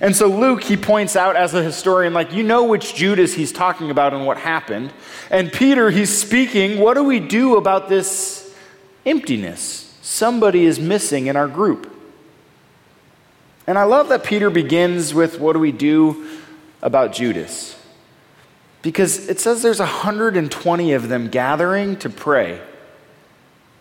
And 0.00 0.14
so 0.14 0.26
Luke, 0.26 0.64
he 0.64 0.76
points 0.76 1.16
out 1.16 1.36
as 1.36 1.54
a 1.54 1.62
historian, 1.62 2.12
like, 2.12 2.32
you 2.32 2.42
know 2.42 2.64
which 2.64 2.94
Judas 2.94 3.34
he's 3.34 3.52
talking 3.52 3.90
about 3.90 4.12
and 4.12 4.26
what 4.26 4.36
happened. 4.36 4.92
And 5.30 5.52
Peter, 5.52 5.90
he's 5.90 6.16
speaking, 6.16 6.80
what 6.80 6.94
do 6.94 7.04
we 7.04 7.20
do 7.20 7.56
about 7.56 7.88
this 7.88 8.54
emptiness? 9.06 9.96
Somebody 10.02 10.64
is 10.64 10.78
missing 10.80 11.26
in 11.26 11.36
our 11.36 11.48
group. 11.48 11.90
And 13.66 13.78
I 13.78 13.84
love 13.84 14.08
that 14.08 14.24
Peter 14.24 14.50
begins 14.50 15.14
with, 15.14 15.38
what 15.38 15.54
do 15.54 15.58
we 15.58 15.72
do 15.72 16.28
about 16.82 17.12
Judas? 17.12 17.80
Because 18.82 19.28
it 19.28 19.40
says 19.40 19.62
there's 19.62 19.78
120 19.78 20.92
of 20.92 21.08
them 21.08 21.28
gathering 21.28 21.96
to 22.00 22.10
pray. 22.10 22.60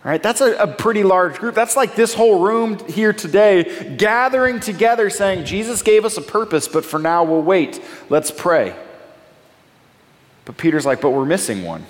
All 0.03 0.11
right, 0.11 0.21
that's 0.21 0.41
a, 0.41 0.53
a, 0.55 0.67
pretty 0.67 1.03
large 1.03 1.39
group. 1.39 1.55
That's 1.55 1.77
like 1.77 1.95
this 1.95 2.13
whole 2.13 2.41
room 2.41 2.77
here 2.89 3.13
today 3.13 3.95
gathering 3.95 4.59
together 4.59 5.09
saying, 5.09 5.45
Jesus 5.45 5.81
gave 5.81 6.03
us 6.03 6.17
a 6.17 6.21
purpose, 6.21 6.67
but 6.67 6.83
for 6.83 6.99
now 6.99 7.23
we'll 7.23 7.41
wait. 7.41 7.81
Let's 8.09 8.29
pray. 8.29 8.75
But 10.43 10.57
Peter's 10.57 10.85
like, 10.85 10.99
but 10.99 11.11
we're 11.11 11.23
missing 11.23 11.63
one. 11.63 11.85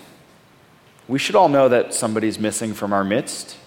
We 1.08 1.18
should 1.18 1.36
all 1.36 1.50
know 1.50 1.70
that 1.70 1.96
somebody's 1.96 2.38
missing 2.38 2.76
from 2.76 2.94
our 2.94 3.04
midst. 3.04 3.58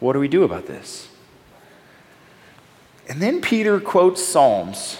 What 0.00 0.12
do 0.12 0.20
we 0.20 0.28
do 0.28 0.42
about 0.42 0.66
this? 0.66 1.08
And 3.08 3.22
then 3.22 3.40
Peter 3.40 3.80
quotes 3.80 4.22
Psalms. 4.22 4.98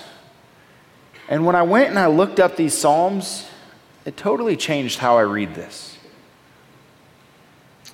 And 1.28 1.44
when 1.44 1.56
I 1.56 1.62
went 1.62 1.90
and 1.90 1.98
I 1.98 2.06
looked 2.06 2.40
up 2.40 2.56
these 2.56 2.72
Psalms, 2.72 3.46
it 4.06 4.16
totally 4.16 4.56
changed 4.56 4.98
how 4.98 5.18
I 5.18 5.22
read 5.22 5.54
this. 5.54 5.95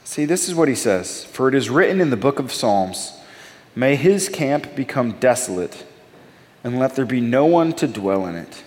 See, 0.04 0.24
this 0.24 0.48
is 0.48 0.54
what 0.54 0.68
he 0.68 0.74
says 0.74 1.24
For 1.24 1.48
it 1.48 1.54
is 1.54 1.70
written 1.70 2.00
in 2.00 2.10
the 2.10 2.16
book 2.16 2.38
of 2.38 2.52
Psalms, 2.52 3.12
May 3.74 3.96
his 3.96 4.28
camp 4.28 4.74
become 4.74 5.12
desolate, 5.12 5.86
and 6.62 6.78
let 6.78 6.94
there 6.94 7.06
be 7.06 7.20
no 7.20 7.46
one 7.46 7.72
to 7.74 7.88
dwell 7.88 8.26
in 8.26 8.34
it, 8.34 8.62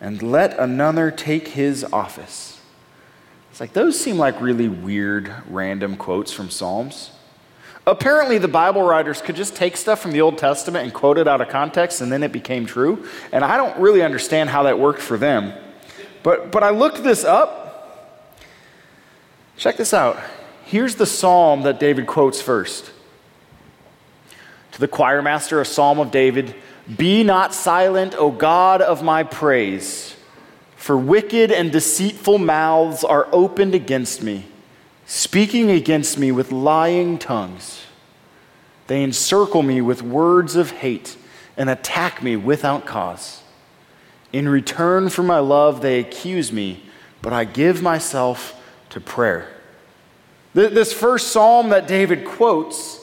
and 0.00 0.22
let 0.22 0.58
another 0.58 1.10
take 1.10 1.48
his 1.48 1.84
office. 1.84 2.60
It's 3.50 3.60
like 3.60 3.72
those 3.72 3.98
seem 3.98 4.16
like 4.16 4.40
really 4.40 4.68
weird, 4.68 5.32
random 5.48 5.96
quotes 5.96 6.32
from 6.32 6.50
Psalms. 6.50 7.10
Apparently, 7.86 8.38
the 8.38 8.48
Bible 8.48 8.82
writers 8.82 9.22
could 9.22 9.36
just 9.36 9.56
take 9.56 9.76
stuff 9.76 10.00
from 10.00 10.12
the 10.12 10.20
Old 10.20 10.38
Testament 10.38 10.84
and 10.84 10.92
quote 10.92 11.18
it 11.18 11.26
out 11.26 11.40
of 11.40 11.48
context, 11.48 12.00
and 12.00 12.12
then 12.12 12.22
it 12.22 12.30
became 12.30 12.66
true. 12.66 13.06
And 13.32 13.44
I 13.44 13.56
don't 13.56 13.78
really 13.78 14.02
understand 14.02 14.50
how 14.50 14.64
that 14.64 14.78
worked 14.78 15.00
for 15.00 15.16
them. 15.16 15.52
But, 16.22 16.52
but 16.52 16.62
I 16.62 16.70
looked 16.70 17.02
this 17.02 17.24
up. 17.24 17.59
Check 19.60 19.76
this 19.76 19.92
out. 19.92 20.18
Here's 20.64 20.94
the 20.94 21.04
psalm 21.04 21.64
that 21.64 21.78
David 21.78 22.06
quotes 22.06 22.40
first. 22.40 22.92
To 24.72 24.80
the 24.80 24.88
choir 24.88 25.20
master, 25.20 25.60
a 25.60 25.66
psalm 25.66 25.98
of 25.98 26.10
David 26.10 26.54
Be 26.96 27.22
not 27.22 27.52
silent, 27.52 28.14
O 28.16 28.30
God 28.30 28.80
of 28.80 29.02
my 29.02 29.22
praise, 29.22 30.16
for 30.76 30.96
wicked 30.96 31.52
and 31.52 31.70
deceitful 31.70 32.38
mouths 32.38 33.04
are 33.04 33.28
opened 33.32 33.74
against 33.74 34.22
me, 34.22 34.46
speaking 35.04 35.70
against 35.70 36.16
me 36.18 36.32
with 36.32 36.50
lying 36.50 37.18
tongues. 37.18 37.82
They 38.86 39.02
encircle 39.04 39.62
me 39.62 39.82
with 39.82 40.00
words 40.00 40.56
of 40.56 40.70
hate 40.70 41.18
and 41.58 41.68
attack 41.68 42.22
me 42.22 42.34
without 42.34 42.86
cause. 42.86 43.42
In 44.32 44.48
return 44.48 45.10
for 45.10 45.22
my 45.22 45.38
love, 45.38 45.82
they 45.82 46.00
accuse 46.00 46.50
me, 46.50 46.84
but 47.20 47.34
I 47.34 47.44
give 47.44 47.82
myself 47.82 48.56
to 48.90 49.00
prayer. 49.00 49.48
This 50.52 50.92
first 50.92 51.28
psalm 51.28 51.70
that 51.70 51.86
David 51.86 52.24
quotes 52.24 53.00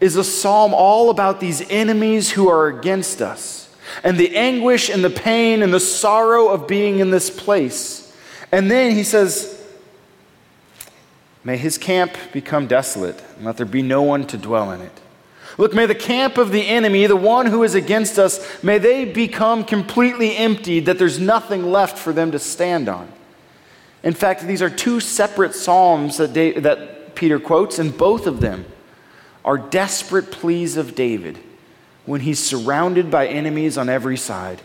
is 0.00 0.16
a 0.16 0.24
psalm 0.24 0.72
all 0.74 1.10
about 1.10 1.40
these 1.40 1.68
enemies 1.70 2.30
who 2.30 2.48
are 2.48 2.68
against 2.68 3.22
us 3.22 3.74
and 4.02 4.18
the 4.18 4.36
anguish 4.36 4.88
and 4.88 5.04
the 5.04 5.10
pain 5.10 5.62
and 5.62 5.72
the 5.72 5.80
sorrow 5.80 6.48
of 6.48 6.66
being 6.66 6.98
in 6.98 7.10
this 7.10 7.30
place. 7.30 8.14
And 8.52 8.70
then 8.70 8.92
he 8.92 9.02
says, 9.02 9.52
May 11.44 11.56
his 11.56 11.78
camp 11.78 12.16
become 12.32 12.66
desolate, 12.66 13.22
and 13.36 13.44
let 13.44 13.56
there 13.56 13.66
be 13.66 13.82
no 13.82 14.02
one 14.02 14.26
to 14.26 14.36
dwell 14.36 14.72
in 14.72 14.80
it. 14.80 14.92
Look, 15.58 15.72
may 15.72 15.86
the 15.86 15.94
camp 15.94 16.38
of 16.38 16.50
the 16.50 16.66
enemy, 16.66 17.06
the 17.06 17.16
one 17.16 17.46
who 17.46 17.62
is 17.62 17.74
against 17.74 18.18
us, 18.18 18.62
may 18.64 18.78
they 18.78 19.04
become 19.04 19.64
completely 19.64 20.36
emptied, 20.36 20.86
that 20.86 20.98
there's 20.98 21.20
nothing 21.20 21.70
left 21.70 21.96
for 21.96 22.12
them 22.12 22.32
to 22.32 22.38
stand 22.38 22.88
on. 22.88 23.10
In 24.06 24.14
fact, 24.14 24.42
these 24.46 24.62
are 24.62 24.70
two 24.70 25.00
separate 25.00 25.52
Psalms 25.52 26.18
that, 26.18 26.32
that 26.32 27.16
Peter 27.16 27.40
quotes, 27.40 27.80
and 27.80 27.98
both 27.98 28.28
of 28.28 28.38
them 28.38 28.64
are 29.44 29.58
desperate 29.58 30.30
pleas 30.30 30.76
of 30.76 30.94
David 30.94 31.40
when 32.04 32.20
he's 32.20 32.38
surrounded 32.38 33.10
by 33.10 33.26
enemies 33.26 33.76
on 33.76 33.88
every 33.88 34.16
side, 34.16 34.62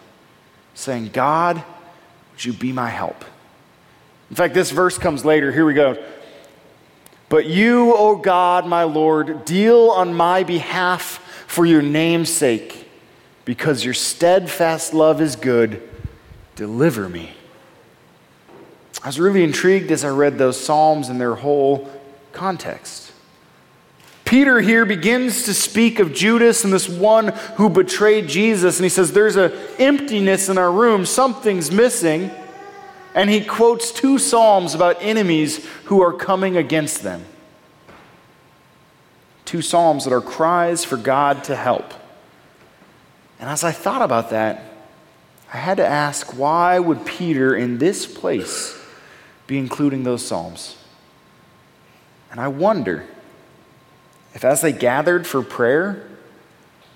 saying, 0.75 1.09
God, 1.11 1.63
would 2.31 2.45
you 2.45 2.53
be 2.53 2.71
my 2.71 2.89
help? 2.89 3.25
In 4.29 4.35
fact, 4.35 4.53
this 4.53 4.69
verse 4.69 4.99
comes 4.99 5.25
later. 5.25 5.51
Here 5.51 5.65
we 5.65 5.73
go. 5.73 5.97
But 7.27 7.47
you, 7.47 7.95
O 7.95 8.17
God, 8.17 8.67
my 8.67 8.83
Lord, 8.83 9.43
deal 9.43 9.89
on 9.89 10.13
my 10.13 10.43
behalf 10.43 11.17
for 11.47 11.65
your 11.65 11.81
name's 11.81 12.29
sake, 12.29 12.87
because 13.45 13.83
your 13.83 13.95
steadfast 13.95 14.93
love 14.93 15.19
is 15.19 15.35
good. 15.35 15.81
Deliver 16.53 17.09
me. 17.09 17.31
I 19.03 19.07
was 19.07 19.19
really 19.19 19.43
intrigued 19.43 19.91
as 19.91 20.05
I 20.05 20.09
read 20.09 20.37
those 20.37 20.59
Psalms 20.59 21.09
in 21.09 21.17
their 21.17 21.35
whole 21.35 21.89
context. 22.33 23.11
Peter 24.25 24.61
here 24.61 24.85
begins 24.85 25.43
to 25.43 25.53
speak 25.53 25.99
of 25.99 26.13
Judas 26.13 26.63
and 26.63 26.71
this 26.71 26.87
one 26.87 27.29
who 27.55 27.69
betrayed 27.69 28.29
Jesus, 28.29 28.77
and 28.77 28.85
he 28.85 28.89
says, 28.89 29.11
There's 29.11 29.35
an 29.35 29.51
emptiness 29.77 30.47
in 30.47 30.57
our 30.57 30.71
room, 30.71 31.05
something's 31.05 31.71
missing. 31.71 32.31
And 33.13 33.29
he 33.29 33.43
quotes 33.43 33.91
two 33.91 34.17
Psalms 34.17 34.73
about 34.73 35.01
enemies 35.01 35.65
who 35.85 36.01
are 36.01 36.13
coming 36.13 36.55
against 36.55 37.03
them. 37.03 37.25
Two 39.43 39.61
Psalms 39.61 40.05
that 40.05 40.13
are 40.13 40.21
cries 40.21 40.85
for 40.85 40.95
God 40.95 41.43
to 41.45 41.55
help. 41.57 41.93
And 43.37 43.49
as 43.49 43.65
I 43.65 43.73
thought 43.73 44.01
about 44.01 44.29
that, 44.29 44.63
I 45.53 45.57
had 45.57 45.75
to 45.75 45.85
ask 45.85 46.37
why 46.37 46.79
would 46.79 47.05
Peter 47.05 47.53
in 47.53 47.79
this 47.79 48.05
place 48.05 48.80
be 49.51 49.57
including 49.57 50.03
those 50.03 50.25
Psalms. 50.25 50.77
And 52.31 52.39
I 52.39 52.47
wonder 52.47 53.05
if 54.33 54.45
as 54.45 54.61
they 54.61 54.71
gathered 54.71 55.27
for 55.27 55.43
prayer, 55.43 56.07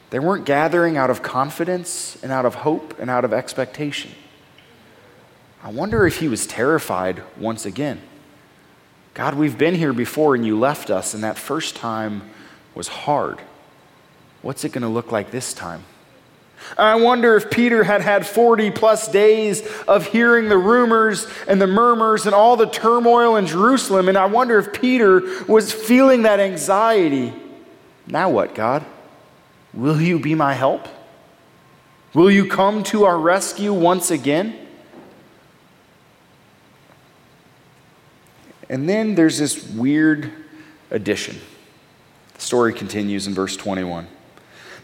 they 0.09 0.19
weren't 0.19 0.45
gathering 0.45 0.95
out 0.95 1.09
of 1.09 1.21
confidence 1.21 2.17
and 2.24 2.31
out 2.31 2.45
of 2.45 2.55
hope 2.55 2.97
and 2.97 3.09
out 3.09 3.25
of 3.25 3.33
expectation. 3.33 4.09
I 5.62 5.69
wonder 5.69 6.07
if 6.07 6.19
he 6.19 6.29
was 6.29 6.47
terrified 6.47 7.21
once 7.38 7.65
again. 7.65 8.01
God, 9.13 9.35
we've 9.35 9.57
been 9.57 9.75
here 9.75 9.91
before 9.91 10.33
and 10.33 10.45
you 10.45 10.57
left 10.57 10.89
us, 10.89 11.13
and 11.13 11.25
that 11.25 11.38
first 11.38 11.75
time 11.75 12.21
was 12.74 12.88
hard. 12.88 13.41
What's 14.41 14.63
it 14.63 14.71
going 14.71 14.83
to 14.83 14.88
look 14.88 15.12
like 15.12 15.29
this 15.29 15.53
time? 15.53 15.83
I 16.77 16.95
wonder 16.95 17.35
if 17.35 17.51
Peter 17.51 17.83
had 17.83 18.01
had 18.01 18.25
40 18.25 18.71
plus 18.71 19.07
days 19.07 19.65
of 19.88 20.07
hearing 20.07 20.50
the 20.50 20.57
rumors 20.57 21.27
and 21.47 21.62
the 21.62 21.67
murmurs 21.67 22.25
and 22.25 22.33
all 22.33 22.57
the 22.57 22.65
turmoil 22.65 23.35
in 23.35 23.45
Jerusalem. 23.45 24.09
And 24.09 24.17
I 24.17 24.25
wonder 24.25 24.57
if 24.57 24.74
Peter 24.74 25.21
was 25.47 25.71
feeling 25.71 26.24
that 26.24 26.39
anxiety. 26.39 27.33
Now 28.07 28.29
what, 28.29 28.55
God? 28.55 28.85
Will 29.74 30.01
you 30.01 30.19
be 30.19 30.35
my 30.35 30.53
help? 30.53 30.88
Will 32.13 32.31
you 32.31 32.47
come 32.47 32.83
to 32.83 33.05
our 33.05 33.17
rescue 33.17 33.74
once 33.74 34.09
again? 34.09 34.57
And 38.69 38.89
then 38.89 39.15
there's 39.15 39.38
this 39.38 39.69
weird 39.69 40.31
addition. 40.89 41.38
The 42.33 42.41
story 42.41 42.74
continues 42.74 43.27
in 43.27 43.33
verse 43.33 43.55
21. 43.55 44.07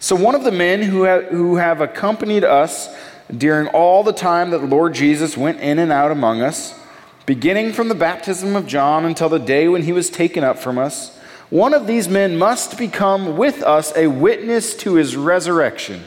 So, 0.01 0.15
one 0.15 0.33
of 0.33 0.43
the 0.43 0.51
men 0.51 0.81
who 0.81 1.03
have, 1.03 1.25
who 1.25 1.57
have 1.57 1.79
accompanied 1.79 2.43
us 2.43 2.89
during 3.37 3.67
all 3.67 4.01
the 4.01 4.11
time 4.11 4.49
that 4.49 4.57
the 4.57 4.65
Lord 4.65 4.95
Jesus 4.95 5.37
went 5.37 5.59
in 5.59 5.77
and 5.77 5.91
out 5.91 6.09
among 6.09 6.41
us, 6.41 6.73
beginning 7.27 7.71
from 7.71 7.87
the 7.87 7.93
baptism 7.93 8.55
of 8.55 8.65
John 8.65 9.05
until 9.05 9.29
the 9.29 9.37
day 9.37 9.67
when 9.67 9.83
he 9.83 9.93
was 9.93 10.09
taken 10.09 10.43
up 10.43 10.57
from 10.57 10.79
us, 10.79 11.15
one 11.51 11.75
of 11.75 11.85
these 11.85 12.09
men 12.09 12.35
must 12.35 12.79
become 12.79 13.37
with 13.37 13.61
us 13.61 13.95
a 13.95 14.07
witness 14.07 14.75
to 14.77 14.95
his 14.95 15.15
resurrection. 15.15 16.03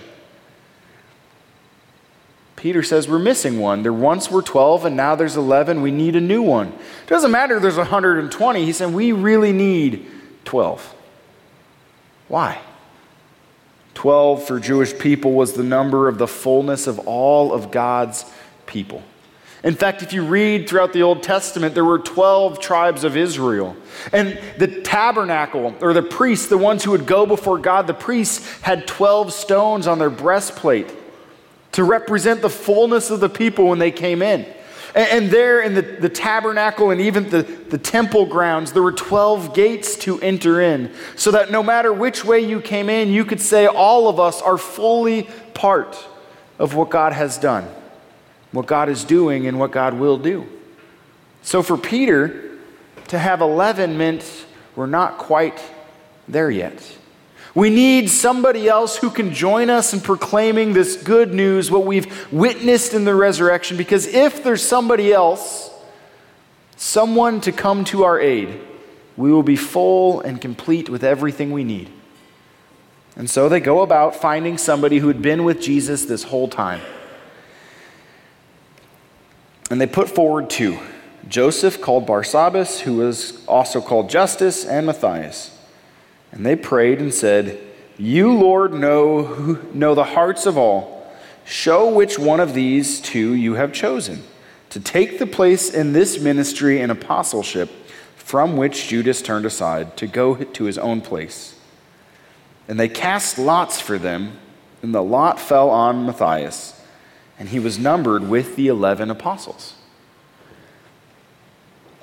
Peter 2.56 2.82
says 2.82 3.06
we're 3.06 3.20
missing 3.20 3.60
one. 3.60 3.84
There 3.84 3.92
once 3.92 4.28
were 4.28 4.42
12 4.42 4.86
and 4.86 4.96
now 4.96 5.14
there's 5.14 5.36
11. 5.36 5.82
We 5.82 5.92
need 5.92 6.16
a 6.16 6.20
new 6.20 6.42
one. 6.42 6.68
It 6.68 7.08
doesn't 7.08 7.30
matter 7.30 7.60
there's 7.60 7.76
120. 7.76 8.64
He's 8.64 8.78
saying 8.78 8.92
we 8.92 9.12
really 9.12 9.52
need 9.52 10.10
12. 10.46 10.94
Why? 12.26 12.60
12 13.94 14.44
for 14.44 14.60
Jewish 14.60 14.98
people 14.98 15.32
was 15.32 15.52
the 15.52 15.62
number 15.62 16.08
of 16.08 16.18
the 16.18 16.26
fullness 16.26 16.86
of 16.86 17.00
all 17.00 17.52
of 17.52 17.70
God's 17.70 18.24
people. 18.66 19.02
In 19.64 19.74
fact, 19.74 20.02
if 20.02 20.12
you 20.12 20.22
read 20.22 20.68
throughout 20.68 20.92
the 20.92 21.02
Old 21.02 21.22
Testament, 21.22 21.74
there 21.74 21.86
were 21.86 21.98
12 21.98 22.60
tribes 22.60 23.02
of 23.02 23.16
Israel. 23.16 23.74
And 24.12 24.38
the 24.58 24.82
tabernacle, 24.82 25.74
or 25.80 25.94
the 25.94 26.02
priests, 26.02 26.48
the 26.48 26.58
ones 26.58 26.84
who 26.84 26.90
would 26.90 27.06
go 27.06 27.24
before 27.24 27.56
God, 27.56 27.86
the 27.86 27.94
priests 27.94 28.60
had 28.60 28.86
12 28.86 29.32
stones 29.32 29.86
on 29.86 29.98
their 29.98 30.10
breastplate 30.10 30.92
to 31.72 31.82
represent 31.82 32.42
the 32.42 32.50
fullness 32.50 33.10
of 33.10 33.20
the 33.20 33.28
people 33.30 33.68
when 33.68 33.78
they 33.78 33.90
came 33.90 34.20
in. 34.20 34.46
And, 34.94 35.28
there 35.28 35.60
in 35.60 35.74
the, 35.74 35.82
the 35.82 36.08
tabernacle 36.08 36.90
and 36.90 37.00
even 37.00 37.28
the, 37.28 37.42
the 37.42 37.78
temple 37.78 38.26
grounds, 38.26 38.72
there 38.72 38.82
were 38.82 38.92
12 38.92 39.52
gates 39.52 39.96
to 39.98 40.20
enter 40.20 40.60
in, 40.60 40.92
so 41.16 41.32
that 41.32 41.50
no 41.50 41.64
matter 41.64 41.92
which 41.92 42.24
way 42.24 42.38
you 42.38 42.60
came 42.60 42.88
in, 42.88 43.08
you 43.08 43.24
could 43.24 43.40
say, 43.40 43.66
All 43.66 44.08
of 44.08 44.20
us 44.20 44.40
are 44.40 44.56
fully 44.56 45.28
part 45.52 46.06
of 46.60 46.74
what 46.74 46.90
God 46.90 47.12
has 47.12 47.38
done, 47.38 47.68
what 48.52 48.66
God 48.66 48.88
is 48.88 49.02
doing, 49.02 49.48
and 49.48 49.58
what 49.58 49.72
God 49.72 49.94
will 49.94 50.16
do. 50.16 50.46
So 51.42 51.62
for 51.62 51.76
Peter, 51.76 52.52
to 53.08 53.18
have 53.18 53.40
11 53.40 53.98
meant 53.98 54.46
we're 54.76 54.86
not 54.86 55.18
quite 55.18 55.60
there 56.28 56.50
yet. 56.50 56.98
We 57.54 57.70
need 57.70 58.10
somebody 58.10 58.68
else 58.68 58.96
who 58.96 59.10
can 59.10 59.32
join 59.32 59.70
us 59.70 59.92
in 59.92 60.00
proclaiming 60.00 60.72
this 60.72 60.96
good 60.96 61.32
news, 61.32 61.70
what 61.70 61.86
we've 61.86 62.32
witnessed 62.32 62.94
in 62.94 63.04
the 63.04 63.14
resurrection, 63.14 63.76
because 63.76 64.08
if 64.08 64.42
there's 64.42 64.62
somebody 64.62 65.12
else, 65.12 65.70
someone 66.76 67.40
to 67.42 67.52
come 67.52 67.84
to 67.84 68.02
our 68.02 68.18
aid, 68.18 68.60
we 69.16 69.30
will 69.30 69.44
be 69.44 69.54
full 69.54 70.20
and 70.20 70.40
complete 70.40 70.88
with 70.88 71.04
everything 71.04 71.52
we 71.52 71.62
need. 71.62 71.90
And 73.14 73.30
so 73.30 73.48
they 73.48 73.60
go 73.60 73.82
about 73.82 74.16
finding 74.16 74.58
somebody 74.58 74.98
who 74.98 75.06
had 75.06 75.22
been 75.22 75.44
with 75.44 75.60
Jesus 75.60 76.04
this 76.04 76.24
whole 76.24 76.48
time. 76.48 76.80
And 79.70 79.80
they 79.80 79.86
put 79.86 80.08
forward 80.08 80.50
two 80.50 80.78
Joseph, 81.28 81.80
called 81.80 82.06
Barsabbas, 82.06 82.80
who 82.80 82.96
was 82.96 83.44
also 83.46 83.80
called 83.80 84.10
Justus, 84.10 84.64
and 84.64 84.86
Matthias. 84.86 85.53
And 86.34 86.44
they 86.44 86.56
prayed 86.56 86.98
and 86.98 87.14
said, 87.14 87.60
You, 87.96 88.32
Lord, 88.32 88.74
know, 88.74 89.58
know 89.72 89.94
the 89.94 90.04
hearts 90.04 90.46
of 90.46 90.58
all. 90.58 91.08
Show 91.46 91.90
which 91.90 92.18
one 92.18 92.40
of 92.40 92.54
these 92.54 93.00
two 93.00 93.34
you 93.34 93.54
have 93.54 93.72
chosen 93.72 94.24
to 94.70 94.80
take 94.80 95.20
the 95.20 95.26
place 95.26 95.70
in 95.70 95.92
this 95.92 96.18
ministry 96.18 96.80
and 96.80 96.90
apostleship 96.90 97.70
from 98.16 98.56
which 98.56 98.88
Judas 98.88 99.22
turned 99.22 99.46
aside 99.46 99.96
to 99.98 100.08
go 100.08 100.34
to 100.34 100.64
his 100.64 100.76
own 100.76 101.00
place. 101.00 101.56
And 102.66 102.80
they 102.80 102.88
cast 102.88 103.38
lots 103.38 103.80
for 103.80 103.96
them, 103.96 104.38
and 104.82 104.92
the 104.92 105.02
lot 105.02 105.38
fell 105.38 105.70
on 105.70 106.06
Matthias, 106.06 106.80
and 107.38 107.50
he 107.50 107.60
was 107.60 107.78
numbered 107.78 108.28
with 108.28 108.56
the 108.56 108.66
eleven 108.66 109.10
apostles. 109.10 109.74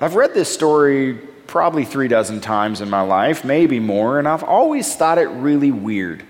I've 0.00 0.14
read 0.14 0.32
this 0.32 0.48
story 0.48 1.18
probably 1.46 1.84
three 1.84 2.08
dozen 2.08 2.40
times 2.40 2.80
in 2.80 2.88
my 2.88 3.02
life, 3.02 3.44
maybe 3.44 3.80
more, 3.80 4.18
and 4.18 4.26
I've 4.26 4.42
always 4.42 4.94
thought 4.94 5.18
it 5.18 5.28
really 5.28 5.70
weird. 5.70 6.24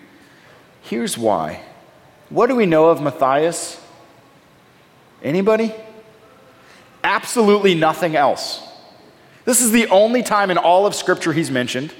Here's 0.82 1.16
why. 1.16 1.62
What 2.28 2.48
do 2.48 2.56
we 2.56 2.66
know 2.66 2.88
of 2.88 3.00
Matthias? 3.00 3.80
Anybody? 5.22 5.72
Absolutely 7.04 7.74
nothing 7.74 8.16
else. 8.16 8.62
This 9.44 9.60
is 9.60 9.70
the 9.70 9.88
only 9.88 10.22
time 10.22 10.50
in 10.50 10.58
all 10.58 10.86
of 10.86 10.94
Scripture 10.94 11.32
he's 11.32 11.50
mentioned. 11.50 11.92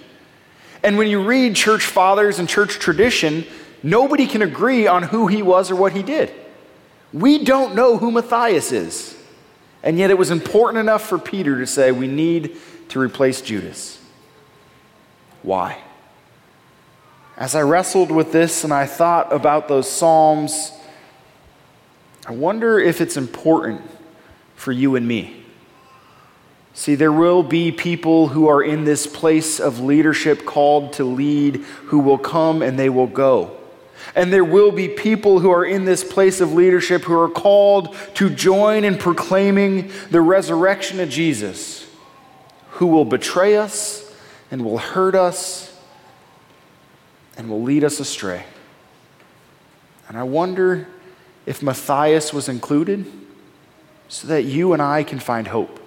And 0.83 0.99
when 0.99 1.09
you 1.09 1.23
read 1.23 1.55
church 1.55 1.85
fathers 1.85 2.39
and 2.39 2.49
church 2.49 2.79
tradition, 2.79 3.45
nobody 3.83 4.27
can 4.27 4.43
agree 4.43 4.87
on 4.87 5.03
who 5.03 5.27
he 5.27 5.43
was 5.43 5.71
or 5.71 5.77
what 5.77 5.93
he 5.93 6.03
did. 6.03 6.33
We 7.13 7.45
don't 7.45 7.75
know 7.75 7.99
who 7.99 8.11
Matthias 8.11 8.73
is. 8.73 9.17
And 9.83 9.99
yet 9.99 10.11
it 10.11 10.19
was 10.19 10.31
important 10.31 10.81
enough 10.81 11.03
for 11.03 11.19
Peter 11.19 11.59
to 11.59 11.67
say, 11.67 11.93
we 11.93 12.07
need 12.07 12.57
to 12.93 13.01
replace 13.01 13.41
Judas. 13.41 13.99
Why? 15.43 15.79
As 17.39 17.55
I 17.55 17.63
wrestled 17.63 18.11
with 18.11 18.33
this 18.33 18.65
and 18.65 18.73
I 18.73 18.85
thought 18.85 19.33
about 19.33 19.67
those 19.67 19.91
Psalms, 19.91 20.73
I 22.27 22.33
wonder 22.33 22.79
if 22.79 23.01
it's 23.01 23.17
important 23.17 23.81
for 24.57 24.73
you 24.73 24.95
and 24.97 25.09
me. 25.09 25.43
See, 26.75 26.95
there 26.95 27.13
will 27.13 27.43
be 27.43 27.73
people 27.73 28.29
who 28.29 28.47
are 28.49 28.63
in 28.63 28.85
this 28.85 29.07
place 29.07 29.59
of 29.59 29.81
leadership 29.81 30.45
called 30.45 30.93
to 30.95 31.05
lead 31.05 31.57
who 31.87 31.99
will 31.99 32.19
come 32.19 32.61
and 32.61 32.79
they 32.79 32.91
will 32.91 33.07
go. 33.07 33.57
And 34.15 34.31
there 34.31 34.45
will 34.45 34.71
be 34.71 34.89
people 34.89 35.39
who 35.39 35.51
are 35.51 35.65
in 35.65 35.87
this 35.87 36.05
place 36.05 36.43
of 36.43 36.53
leadership 36.53 37.05
who 37.05 37.19
are 37.19 37.31
called 37.31 37.97
to 38.17 38.29
join 38.29 38.85
in 38.85 38.99
proclaiming 38.99 39.91
the 40.11 40.21
resurrection 40.21 41.01
of 41.01 41.09
Jesus 41.09 41.83
who 42.73 42.87
will 42.87 43.05
betray 43.05 43.57
us 43.57 44.11
and 44.51 44.65
will 44.65 44.79
hurt 44.79 45.15
us 45.15 45.79
and 47.37 47.49
will 47.49 47.63
lead 47.63 47.85
us 47.85 48.01
astray. 48.01 48.45
And 50.09 50.17
I 50.17 50.23
wonder 50.23 50.89
if 51.45 51.63
Matthias 51.63 52.33
was 52.33 52.49
included 52.49 53.07
so 54.09 54.27
that 54.29 54.45
you 54.45 54.73
and 54.73 54.81
I 54.81 55.05
can 55.05 55.19
find 55.19 55.49
hope. 55.49 55.81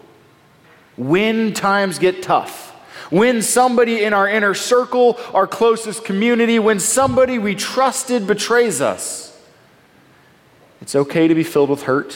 When 0.96 1.54
times 1.54 1.98
get 1.98 2.22
tough, 2.22 2.72
when 3.10 3.42
somebody 3.42 4.04
in 4.04 4.14
our 4.14 4.28
inner 4.28 4.54
circle, 4.54 5.20
our 5.34 5.48
closest 5.48 6.06
community, 6.06 6.60
when 6.60 6.80
somebody 6.80 7.40
we 7.40 7.56
trusted 7.56 8.28
betrays 8.28 8.80
us, 8.80 9.40
it's 10.82 10.96
okay 10.96 11.28
to 11.28 11.36
be 11.36 11.44
filled 11.44 11.70
with 11.70 11.84
hurt, 11.84 12.16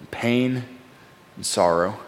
and 0.00 0.10
pain, 0.10 0.64
and 1.36 1.46
sorrow 1.46 1.98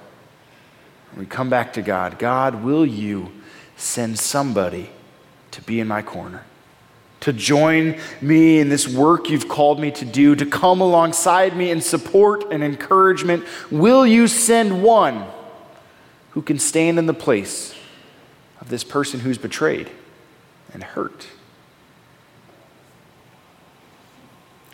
we 1.16 1.26
come 1.26 1.50
back 1.50 1.72
to 1.74 1.82
God 1.82 2.18
God, 2.18 2.62
will 2.62 2.86
you 2.86 3.32
send 3.76 4.18
somebody 4.18 4.90
to 5.52 5.62
be 5.62 5.80
in 5.80 5.88
my 5.88 6.02
corner? 6.02 6.44
To 7.20 7.32
join 7.32 8.00
me 8.20 8.58
in 8.58 8.68
this 8.68 8.88
work 8.88 9.30
you've 9.30 9.48
called 9.48 9.78
me 9.78 9.92
to 9.92 10.04
do, 10.04 10.34
to 10.34 10.44
come 10.44 10.80
alongside 10.80 11.56
me 11.56 11.70
in 11.70 11.80
support 11.80 12.50
and 12.50 12.64
encouragement. 12.64 13.44
Will 13.70 14.04
you 14.04 14.26
send 14.26 14.82
one 14.82 15.24
who 16.30 16.42
can 16.42 16.58
stand 16.58 16.98
in 16.98 17.06
the 17.06 17.14
place 17.14 17.76
of 18.60 18.68
this 18.70 18.82
person 18.82 19.20
who's 19.20 19.38
betrayed 19.38 19.88
and 20.72 20.82
hurt? 20.82 21.28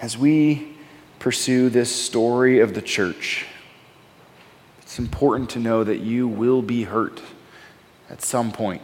As 0.00 0.16
we 0.16 0.74
pursue 1.18 1.68
this 1.68 1.94
story 1.94 2.60
of 2.60 2.72
the 2.72 2.80
church, 2.80 3.46
it's 4.98 5.06
important 5.06 5.50
to 5.50 5.60
know 5.60 5.84
that 5.84 5.98
you 5.98 6.26
will 6.26 6.60
be 6.60 6.82
hurt 6.82 7.22
at 8.10 8.20
some 8.20 8.50
point 8.50 8.82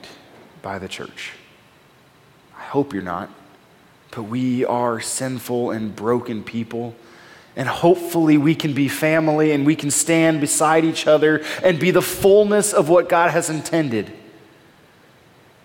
by 0.63 0.79
the 0.79 0.87
church. 0.87 1.33
I 2.57 2.63
hope 2.63 2.93
you're 2.93 3.03
not, 3.03 3.31
but 4.13 4.23
we 4.23 4.65
are 4.65 5.01
sinful 5.01 5.73
and 5.73 5.97
broken 5.97 6.45
people. 6.45 6.95
And 7.57 7.69
hopefully, 7.69 8.39
we 8.39 8.55
can 8.55 8.75
be 8.75 8.87
family 8.87 9.51
and 9.51 9.67
we 9.67 9.75
can 9.75 9.91
stand 9.91 10.41
beside 10.41 10.85
each 10.85 11.09
other 11.09 11.43
and 11.65 11.81
be 11.81 11.91
the 11.91 12.01
fullness 12.01 12.73
of 12.73 12.89
what 12.89 13.09
God 13.09 13.33
has 13.33 13.51
intended. 13.51 14.13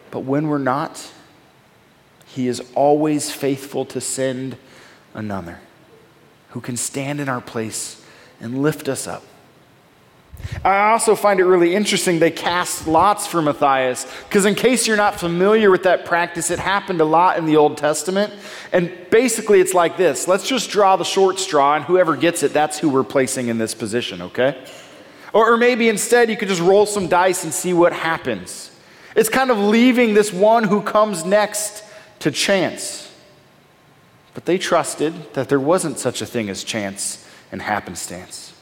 But 0.10 0.22
when 0.22 0.48
we're 0.48 0.58
not, 0.58 1.12
He 2.26 2.48
is 2.48 2.60
always 2.74 3.32
faithful 3.32 3.86
to 3.86 4.02
send 4.02 4.58
another 5.14 5.60
who 6.50 6.60
can 6.60 6.76
stand 6.76 7.22
in 7.22 7.30
our 7.30 7.40
place 7.40 8.04
and 8.42 8.64
lift 8.64 8.90
us 8.90 9.06
up. 9.06 9.22
I 10.64 10.92
also 10.92 11.16
find 11.16 11.40
it 11.40 11.46
really 11.46 11.76
interesting 11.76 12.20
they 12.20 12.32
cast 12.32 12.88
lots 12.88 13.28
for 13.28 13.42
Matthias, 13.42 14.06
because 14.28 14.46
in 14.46 14.56
case 14.56 14.88
you're 14.88 14.98
not 14.98 15.20
familiar 15.20 15.72
with 15.72 15.84
that 15.84 16.06
practice, 16.06 16.50
it 16.50 16.60
happened 16.60 17.02
a 17.02 17.06
lot 17.06 17.38
in 17.38 17.46
the 17.46 17.56
Old 17.56 17.78
Testament. 17.78 18.34
And 18.74 18.92
basically, 19.10 19.62
it's 19.62 19.74
like 19.74 19.96
this 19.96 20.28
let's 20.28 20.48
just 20.48 20.70
draw 20.70 20.96
the 20.96 21.06
short 21.06 21.40
straw, 21.40 21.76
and 21.76 21.86
whoever 21.86 22.16
gets 22.16 22.44
it, 22.44 22.52
that's 22.52 22.80
who 22.80 22.90
we're 22.90 23.04
placing 23.04 23.48
in 23.48 23.58
this 23.58 23.74
position, 23.74 24.22
okay? 24.24 24.62
Or, 25.34 25.54
or 25.54 25.58
maybe 25.58 25.88
instead, 25.88 26.30
you 26.30 26.38
could 26.38 26.48
just 26.48 26.62
roll 26.62 26.86
some 26.86 27.08
dice 27.08 27.44
and 27.44 27.54
see 27.54 27.74
what 27.74 27.94
happens. 27.94 28.72
It's 29.16 29.30
kind 29.30 29.52
of 29.52 29.58
leaving 29.58 30.14
this 30.14 30.34
one 30.34 30.64
who 30.64 30.82
comes 30.82 31.26
next 31.26 31.84
to 32.20 32.32
chance. 32.32 33.12
But 34.34 34.46
they 34.46 34.58
trusted 34.58 35.34
that 35.34 35.50
there 35.50 35.60
wasn't 35.60 36.00
such 36.00 36.22
a 36.22 36.26
thing 36.26 36.50
as 36.50 36.64
chance 36.64 37.28
and 37.52 37.62
happenstance. 37.62 38.54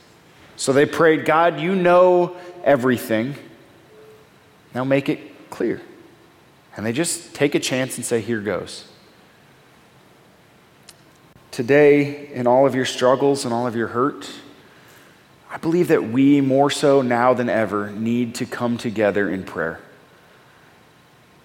So 0.57 0.73
they 0.73 0.85
prayed, 0.85 1.23
God, 1.23 1.59
you 1.59 1.75
know 1.75 2.35
everything. 2.63 3.35
Now 4.75 4.83
make 4.83 5.07
it 5.07 5.49
clear. 5.49 5.81
And 6.75 6.85
they 6.85 6.91
just 6.91 7.33
take 7.33 7.55
a 7.55 7.59
chance 7.59 7.95
and 7.95 8.05
say, 8.05 8.19
Here 8.19 8.41
goes. 8.41 8.87
Today, 11.51 12.31
in 12.33 12.45
all 12.45 12.67
of 12.67 12.75
your 12.75 12.85
struggles 12.85 13.45
and 13.45 13.53
all 13.53 13.65
of 13.65 13.75
your 13.75 13.87
hurt, 13.87 14.29
I 15.49 15.57
believe 15.57 15.87
that 15.87 16.03
we, 16.03 16.41
more 16.41 16.69
so 16.69 17.01
now 17.01 17.33
than 17.33 17.49
ever, 17.49 17.89
need 17.91 18.35
to 18.35 18.45
come 18.45 18.77
together 18.77 19.29
in 19.29 19.43
prayer. 19.43 19.79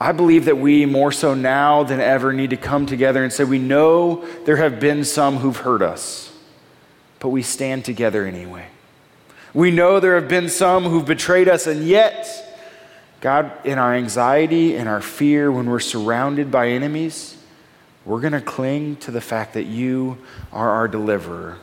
I 0.00 0.12
believe 0.12 0.46
that 0.46 0.58
we, 0.58 0.84
more 0.84 1.12
so 1.12 1.34
now 1.34 1.84
than 1.84 2.00
ever, 2.00 2.32
need 2.32 2.50
to 2.50 2.56
come 2.56 2.86
together 2.86 3.22
and 3.22 3.32
say, 3.32 3.44
We 3.44 3.58
know 3.58 4.26
there 4.44 4.56
have 4.56 4.80
been 4.80 5.04
some 5.04 5.36
who've 5.36 5.56
hurt 5.56 5.82
us, 5.82 6.32
but 7.20 7.28
we 7.28 7.42
stand 7.42 7.84
together 7.84 8.26
anyway. 8.26 8.66
We 9.54 9.70
know 9.70 10.00
there 10.00 10.14
have 10.14 10.28
been 10.28 10.48
some 10.48 10.84
who've 10.84 11.04
betrayed 11.04 11.48
us, 11.48 11.66
and 11.66 11.86
yet, 11.86 12.26
God, 13.20 13.52
in 13.64 13.78
our 13.78 13.94
anxiety 13.94 14.76
and 14.76 14.88
our 14.88 15.02
fear, 15.02 15.52
when 15.52 15.68
we're 15.68 15.80
surrounded 15.80 16.50
by 16.50 16.68
enemies, 16.68 17.36
we're 18.04 18.20
going 18.20 18.32
to 18.32 18.40
cling 18.40 18.96
to 18.96 19.10
the 19.10 19.20
fact 19.20 19.54
that 19.54 19.64
you 19.64 20.18
are 20.52 20.70
our 20.70 20.88
deliverer, 20.88 21.58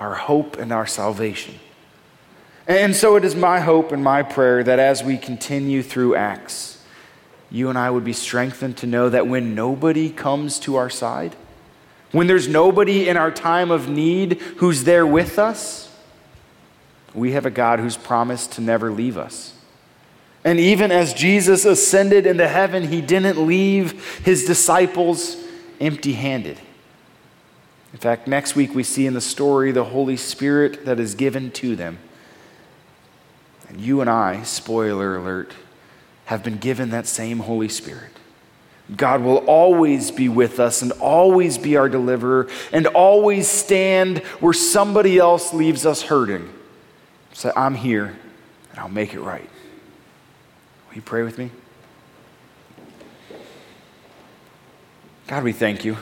our 0.00 0.14
hope 0.14 0.58
and 0.58 0.72
our 0.72 0.86
salvation. 0.86 1.54
And 2.66 2.94
so 2.94 3.16
it 3.16 3.24
is 3.24 3.34
my 3.34 3.60
hope 3.60 3.92
and 3.92 4.04
my 4.04 4.22
prayer 4.22 4.62
that 4.62 4.78
as 4.78 5.02
we 5.02 5.16
continue 5.16 5.82
through 5.82 6.16
Acts, 6.16 6.84
you 7.50 7.70
and 7.70 7.78
I 7.78 7.88
would 7.88 8.04
be 8.04 8.12
strengthened 8.12 8.76
to 8.78 8.86
know 8.86 9.08
that 9.08 9.26
when 9.26 9.54
nobody 9.54 10.10
comes 10.10 10.58
to 10.60 10.76
our 10.76 10.90
side, 10.90 11.34
when 12.12 12.26
there's 12.26 12.48
nobody 12.48 13.08
in 13.08 13.16
our 13.16 13.30
time 13.30 13.70
of 13.70 13.88
need 13.88 14.34
who's 14.58 14.84
there 14.84 15.06
with 15.06 15.38
us, 15.38 15.87
we 17.14 17.32
have 17.32 17.46
a 17.46 17.50
God 17.50 17.80
who's 17.80 17.96
promised 17.96 18.52
to 18.52 18.60
never 18.60 18.90
leave 18.90 19.16
us. 19.16 19.54
And 20.44 20.60
even 20.60 20.92
as 20.92 21.14
Jesus 21.14 21.64
ascended 21.64 22.26
into 22.26 22.46
heaven, 22.46 22.88
he 22.88 23.00
didn't 23.00 23.44
leave 23.44 24.18
his 24.24 24.44
disciples 24.44 25.36
empty 25.80 26.12
handed. 26.12 26.58
In 27.92 27.98
fact, 27.98 28.28
next 28.28 28.54
week 28.54 28.74
we 28.74 28.82
see 28.82 29.06
in 29.06 29.14
the 29.14 29.20
story 29.20 29.72
the 29.72 29.84
Holy 29.84 30.16
Spirit 30.16 30.84
that 30.84 31.00
is 31.00 31.14
given 31.14 31.50
to 31.52 31.74
them. 31.74 31.98
And 33.68 33.80
you 33.80 34.00
and 34.00 34.08
I, 34.08 34.42
spoiler 34.42 35.16
alert, 35.16 35.52
have 36.26 36.42
been 36.42 36.58
given 36.58 36.90
that 36.90 37.06
same 37.06 37.40
Holy 37.40 37.68
Spirit. 37.68 38.12
God 38.96 39.22
will 39.22 39.38
always 39.38 40.10
be 40.10 40.28
with 40.28 40.60
us 40.60 40.80
and 40.80 40.92
always 40.92 41.58
be 41.58 41.76
our 41.76 41.88
deliverer 41.88 42.48
and 42.72 42.86
always 42.86 43.46
stand 43.48 44.18
where 44.40 44.54
somebody 44.54 45.18
else 45.18 45.52
leaves 45.52 45.84
us 45.84 46.02
hurting. 46.02 46.48
Say, 47.38 47.52
I'm 47.54 47.76
here 47.76 48.18
and 48.72 48.80
I'll 48.80 48.88
make 48.88 49.14
it 49.14 49.20
right. 49.20 49.48
Will 50.88 50.96
you 50.96 51.02
pray 51.02 51.22
with 51.22 51.38
me? 51.38 51.52
God, 55.28 55.44
we 55.44 55.52
thank 55.52 55.84
you. 55.84 55.96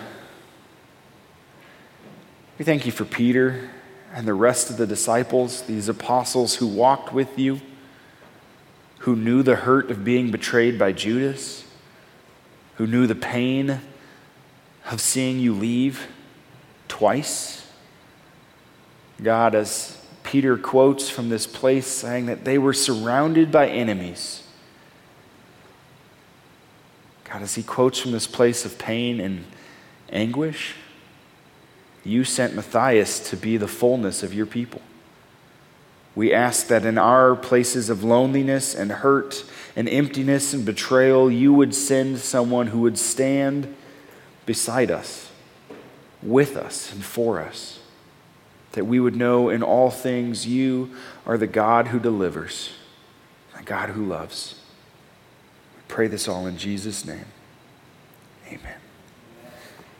We 2.58 2.64
thank 2.64 2.86
you 2.86 2.92
for 2.92 3.04
Peter 3.04 3.68
and 4.14 4.26
the 4.26 4.32
rest 4.32 4.70
of 4.70 4.78
the 4.78 4.86
disciples, 4.86 5.60
these 5.60 5.90
apostles 5.90 6.54
who 6.54 6.66
walked 6.66 7.12
with 7.12 7.38
you, 7.38 7.60
who 9.00 9.14
knew 9.14 9.42
the 9.42 9.56
hurt 9.56 9.90
of 9.90 10.04
being 10.04 10.30
betrayed 10.30 10.78
by 10.78 10.92
Judas, 10.92 11.66
who 12.76 12.86
knew 12.86 13.06
the 13.06 13.14
pain 13.14 13.82
of 14.90 15.02
seeing 15.02 15.38
you 15.38 15.52
leave 15.52 16.06
twice. 16.88 17.70
God, 19.22 19.54
as 19.54 19.98
Peter 20.36 20.58
quotes 20.58 21.08
from 21.08 21.30
this 21.30 21.46
place, 21.46 21.86
saying 21.86 22.26
that 22.26 22.44
they 22.44 22.58
were 22.58 22.74
surrounded 22.74 23.50
by 23.50 23.66
enemies 23.66 24.42
God, 27.24 27.40
as 27.40 27.54
he 27.54 27.62
quotes 27.62 27.98
from 27.98 28.12
this 28.12 28.26
place 28.26 28.66
of 28.66 28.76
pain 28.76 29.18
and 29.18 29.46
anguish, 30.10 30.74
you 32.04 32.22
sent 32.22 32.54
Matthias 32.54 33.30
to 33.30 33.36
be 33.38 33.56
the 33.56 33.66
fullness 33.66 34.22
of 34.22 34.34
your 34.34 34.44
people. 34.44 34.82
We 36.14 36.34
ask 36.34 36.66
that 36.66 36.84
in 36.84 36.98
our 36.98 37.34
places 37.34 37.88
of 37.88 38.04
loneliness 38.04 38.74
and 38.74 38.92
hurt 38.92 39.42
and 39.74 39.88
emptiness 39.88 40.52
and 40.52 40.66
betrayal, 40.66 41.30
you 41.30 41.54
would 41.54 41.74
send 41.74 42.18
someone 42.18 42.66
who 42.66 42.80
would 42.80 42.98
stand 42.98 43.74
beside 44.44 44.90
us, 44.90 45.30
with 46.22 46.58
us, 46.58 46.92
and 46.92 47.02
for 47.02 47.40
us. 47.40 47.75
That 48.76 48.84
we 48.84 49.00
would 49.00 49.16
know 49.16 49.48
in 49.48 49.62
all 49.62 49.90
things 49.90 50.46
you 50.46 50.90
are 51.24 51.38
the 51.38 51.46
God 51.46 51.88
who 51.88 51.98
delivers, 51.98 52.72
the 53.56 53.62
God 53.62 53.88
who 53.88 54.04
loves. 54.04 54.60
We 55.76 55.82
pray 55.88 56.08
this 56.08 56.28
all 56.28 56.46
in 56.46 56.58
Jesus' 56.58 57.06
name. 57.06 57.24
Amen. 58.48 58.74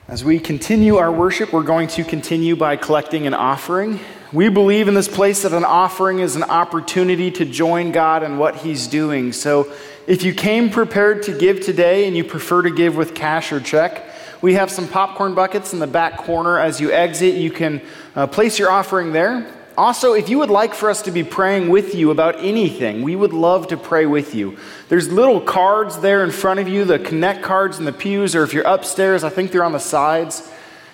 As 0.09 0.23
we 0.23 0.39
continue 0.39 0.97
our 0.97 1.11
worship, 1.11 1.55
we're 1.55 1.63
going 1.63 1.89
to 1.89 2.05
continue 2.05 2.55
by 2.55 2.77
collecting 2.77 3.27
an 3.27 3.33
offering. 3.33 3.99
We 4.31 4.51
believe 4.51 4.89
in 4.89 4.95
this 4.95 5.09
place 5.09 5.43
that 5.43 5.55
an 5.55 5.65
offering 5.65 6.19
is 6.19 6.37
an 6.37 6.43
opportunity 6.43 7.31
to 7.31 7.47
join 7.47 7.93
God 7.93 8.23
in 8.23 8.37
what 8.37 8.57
He's 8.57 8.87
doing. 8.87 9.33
So 9.33 9.73
if 10.07 10.23
you 10.23 10.35
came 10.35 10.69
prepared 10.69 11.23
to 11.23 11.37
give 11.37 11.63
today 11.63 12.07
and 12.07 12.15
you 12.15 12.25
prefer 12.25 12.61
to 12.61 12.71
give 12.71 12.95
with 12.95 13.15
cash 13.15 13.53
or 13.53 13.59
check, 13.59 14.05
we 14.43 14.55
have 14.55 14.71
some 14.71 14.89
popcorn 14.89 15.35
buckets 15.35 15.73
in 15.73 15.79
the 15.79 15.87
back 15.87 16.19
corner. 16.19 16.59
As 16.59 16.81
you 16.81 16.93
exit, 16.93 17.35
you 17.35 17.51
can 17.51 17.81
uh, 18.15 18.27
place 18.27 18.59
your 18.59 18.71
offering 18.71 19.13
there. 19.13 19.53
Also, 19.79 20.15
if 20.15 20.31
you 20.31 20.39
would 20.39 20.49
like 20.49 20.73
for 20.75 20.89
us 20.89 21.03
to 21.03 21.11
be 21.11 21.23
praying 21.23 21.69
with 21.69 21.95
you 21.95 22.11
about 22.11 22.37
anything, 22.43 23.03
we 23.03 23.15
would 23.15 23.35
love 23.35 23.69
to 23.69 23.77
pray 23.77 24.07
with 24.07 24.35
you. 24.35 24.57
There's 24.89 25.13
little 25.13 25.41
cards 25.41 25.99
there 26.01 26.25
in 26.25 26.31
front 26.31 26.61
of 26.61 26.69
you, 26.69 26.87
the 26.87 26.99
connect 26.99 27.43
cards 27.43 27.79
in 27.79 27.85
the 27.85 27.93
pews, 27.93 28.35
or 28.35 28.43
if 28.43 28.55
you're 28.55 28.67
upstairs, 28.67 29.23
I 29.23 29.29
think 29.29 29.51
they're 29.51 29.65
on 29.65 29.73
the 29.73 29.79
sides. 29.79 30.51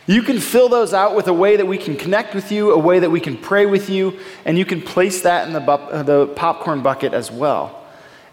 You 0.07 0.23
can 0.23 0.41
fill 0.41 0.69
those 0.69 0.93
out 0.93 1.15
with 1.15 1.29
a 1.29 1.33
way 1.33 1.57
that 1.57 1.67
we 1.67 1.79
can 1.79 1.97
connect 1.97 2.35
with 2.35 2.51
you, 2.51 2.73
a 2.73 2.79
way 2.79 2.99
that 2.99 3.11
we 3.11 3.21
can 3.21 3.37
pray 3.37 3.67
with 3.67 3.89
you, 3.89 4.19
and 4.45 4.59
you 4.59 4.65
can 4.65 4.83
place 4.83 5.23
that 5.23 5.47
in 5.47 5.53
the, 5.53 5.61
bu- 5.61 5.73
uh, 5.73 6.03
the 6.03 6.27
popcorn 6.27 6.83
bucket 6.83 7.15
as 7.15 7.31
well. 7.31 7.82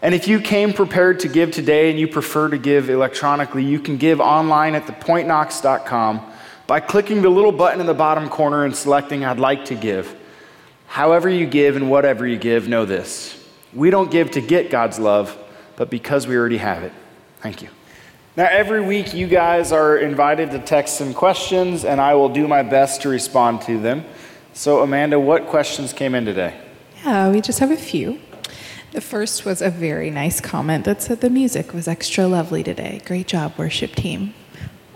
And 0.02 0.14
if 0.14 0.26
you 0.26 0.40
came 0.40 0.72
prepared 0.72 1.20
to 1.20 1.28
give 1.28 1.50
today 1.50 1.90
and 1.90 1.98
you 1.98 2.08
prefer 2.08 2.48
to 2.48 2.58
give 2.58 2.88
electronically, 2.88 3.64
you 3.64 3.78
can 3.78 3.98
give 3.98 4.20
online 4.20 4.74
at 4.74 4.86
thepointknox.com 4.86 6.22
by 6.66 6.80
clicking 6.80 7.20
the 7.20 7.28
little 7.28 7.52
button 7.52 7.80
in 7.80 7.86
the 7.86 7.94
bottom 7.94 8.28
corner 8.28 8.64
and 8.64 8.74
selecting 8.74 9.24
I'd 9.24 9.38
like 9.38 9.66
to 9.66 9.74
give. 9.74 10.14
However, 10.86 11.28
you 11.28 11.46
give 11.46 11.76
and 11.76 11.90
whatever 11.90 12.26
you 12.26 12.38
give, 12.38 12.66
know 12.66 12.84
this. 12.84 13.36
We 13.74 13.90
don't 13.90 14.10
give 14.10 14.30
to 14.32 14.40
get 14.40 14.70
God's 14.70 14.98
love, 14.98 15.36
but 15.76 15.90
because 15.90 16.26
we 16.26 16.36
already 16.36 16.56
have 16.56 16.82
it. 16.82 16.92
Thank 17.40 17.62
you. 17.62 17.68
Now, 18.36 18.48
every 18.50 18.80
week, 18.80 19.12
you 19.12 19.26
guys 19.26 19.70
are 19.70 19.98
invited 19.98 20.50
to 20.52 20.60
text 20.60 20.96
some 20.96 21.12
questions, 21.12 21.84
and 21.84 22.00
I 22.00 22.14
will 22.14 22.28
do 22.28 22.48
my 22.48 22.62
best 22.62 23.02
to 23.02 23.08
respond 23.08 23.62
to 23.62 23.78
them. 23.78 24.04
So, 24.54 24.82
Amanda, 24.82 25.20
what 25.20 25.46
questions 25.46 25.92
came 25.92 26.14
in 26.14 26.24
today? 26.24 26.58
Yeah, 27.04 27.30
we 27.30 27.40
just 27.40 27.58
have 27.58 27.70
a 27.70 27.76
few. 27.76 28.18
The 28.92 29.00
first 29.00 29.44
was 29.44 29.62
a 29.62 29.70
very 29.70 30.10
nice 30.10 30.40
comment 30.40 30.84
that 30.84 31.00
said 31.00 31.20
the 31.20 31.30
music 31.30 31.72
was 31.72 31.86
extra 31.86 32.26
lovely 32.26 32.64
today. 32.64 33.00
Great 33.04 33.28
job, 33.28 33.54
worship 33.56 33.94
team. 33.94 34.34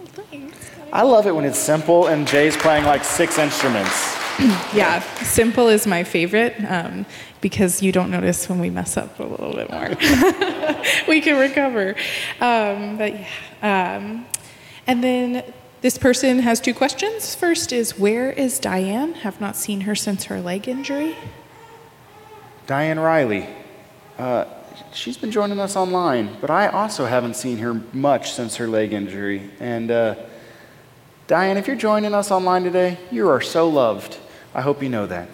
Thanks. 0.07 0.71
I 0.93 1.03
love 1.03 1.27
it 1.29 1.35
when 1.35 1.45
it's 1.45 1.59
simple 1.59 2.09
and 2.09 2.27
Jay's 2.27 2.57
playing 2.57 2.85
like 2.85 3.05
six 3.05 3.39
instruments. 3.39 4.17
yeah, 4.75 4.99
simple 5.23 5.69
is 5.69 5.87
my 5.87 6.03
favorite 6.03 6.57
um, 6.69 7.07
because 7.41 7.83
you 7.83 7.93
don't 7.93 8.11
notice 8.11 8.49
when 8.49 8.59
we 8.59 8.69
mess 8.69 8.97
up 8.97 9.21
a 9.21 9.23
little 9.23 9.53
bit 9.53 9.71
more. 9.71 9.89
we 11.09 11.21
can 11.21 11.39
recover. 11.39 11.91
Um, 12.41 12.99
but 12.99 13.15
yeah. 13.15 13.97
Um, 13.97 14.27
and 14.89 15.05
then 15.05 15.45
this 15.83 15.99
person 15.99 16.41
has 16.41 16.61
two 16.61 16.75
questions. 16.75 17.37
First 17.37 17.73
is 17.73 17.97
Where 17.97 18.33
is 18.33 18.59
Diane? 18.59 19.15
Have 19.15 19.41
not 19.41 19.55
seen 19.55 19.83
her 19.83 19.95
since 19.95 20.25
her 20.25 20.41
leg 20.41 20.67
injury. 20.67 21.15
Diane 22.67 22.99
Riley. 22.99 23.49
Uh, 24.19 24.45
she's 24.93 25.17
been 25.17 25.31
joining 25.31 25.59
us 25.59 25.75
online, 25.77 26.37
but 26.41 26.51
I 26.51 26.69
also 26.69 27.07
haven't 27.07 27.35
seen 27.35 27.59
her 27.59 27.75
much 27.93 28.33
since 28.33 28.57
her 28.57 28.69
leg 28.69 28.93
injury. 28.93 29.51
And 29.59 29.91
uh, 29.91 30.15
Diane, 31.27 31.57
if 31.57 31.67
you're 31.67 31.77
joining 31.77 32.15
us 32.15 32.31
online 32.31 32.63
today, 32.63 32.99
you 33.11 33.29
are 33.29 33.41
so 33.41 33.69
loved. 33.69 34.19
I 34.55 34.61
hope 34.61 34.83
you 34.83 34.89
know 34.89 35.07
that. 35.07 35.29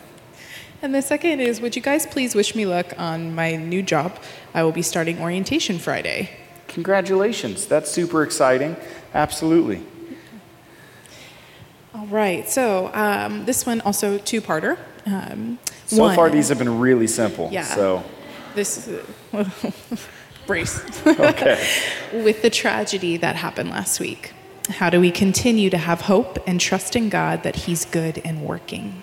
And 0.82 0.94
the 0.94 1.02
second 1.02 1.40
is 1.40 1.60
Would 1.60 1.76
you 1.76 1.82
guys 1.82 2.06
please 2.06 2.34
wish 2.34 2.54
me 2.54 2.64
luck 2.64 2.94
on 2.96 3.34
my 3.34 3.56
new 3.56 3.82
job? 3.82 4.18
I 4.54 4.62
will 4.62 4.72
be 4.72 4.82
starting 4.82 5.20
orientation 5.20 5.78
Friday. 5.78 6.30
Congratulations. 6.68 7.66
That's 7.66 7.90
super 7.90 8.22
exciting. 8.22 8.76
Absolutely. 9.12 9.82
All 11.94 12.06
right. 12.06 12.48
So 12.48 12.90
um, 12.94 13.44
this 13.44 13.66
one 13.66 13.82
also 13.82 14.16
two 14.16 14.40
parter. 14.40 14.78
Um, 15.04 15.58
so 15.86 16.04
one, 16.04 16.16
far, 16.16 16.30
these 16.30 16.48
have 16.48 16.58
been 16.58 16.78
really 16.78 17.08
simple. 17.08 17.50
Yeah. 17.52 17.64
So 17.64 18.04
this 18.54 18.88
uh, 19.32 19.50
brace. 20.46 21.06
okay. 21.06 21.66
With 22.12 22.42
the 22.42 22.50
tragedy 22.50 23.16
that 23.18 23.36
happened 23.36 23.70
last 23.70 24.00
week, 24.00 24.32
how 24.68 24.90
do 24.90 25.00
we 25.00 25.10
continue 25.10 25.70
to 25.70 25.78
have 25.78 26.02
hope 26.02 26.38
and 26.46 26.60
trust 26.60 26.96
in 26.96 27.08
God 27.08 27.42
that 27.42 27.56
He's 27.56 27.84
good 27.84 28.20
and 28.24 28.42
working? 28.42 29.02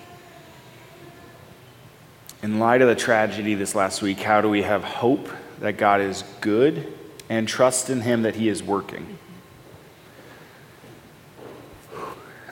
In 2.43 2.59
light 2.59 2.81
of 2.81 2.87
the 2.87 2.95
tragedy 2.95 3.55
this 3.55 3.75
last 3.75 4.01
week, 4.01 4.19
how 4.19 4.41
do 4.41 4.49
we 4.49 4.61
have 4.61 4.83
hope 4.83 5.29
that 5.59 5.77
God 5.77 6.01
is 6.01 6.23
good 6.39 6.93
and 7.29 7.47
trust 7.47 7.89
in 7.89 8.01
Him 8.01 8.21
that 8.21 8.35
He 8.35 8.47
is 8.47 8.61
working? 8.61 9.17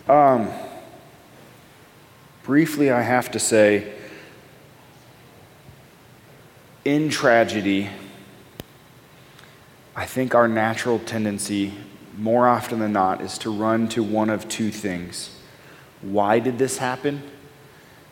Um, 0.08 0.50
briefly, 2.44 2.92
I 2.92 3.02
have 3.02 3.32
to 3.32 3.40
say, 3.40 3.94
in 6.86 7.10
tragedy, 7.10 7.90
I 9.96 10.06
think 10.06 10.36
our 10.36 10.48
natural 10.48 11.00
tendency, 11.00 11.74
more 12.16 12.48
often 12.48 12.80
than 12.80 12.94
not, 12.94 13.22
is 13.22 13.40
to 13.40 13.50
run 13.50 13.90
to 13.90 14.04
one 14.04 14.30
of 14.30 14.48
two 14.48 14.72
things 14.72 15.32
why 16.02 16.38
did 16.38 16.60
this 16.60 16.78
happen? 16.78 17.24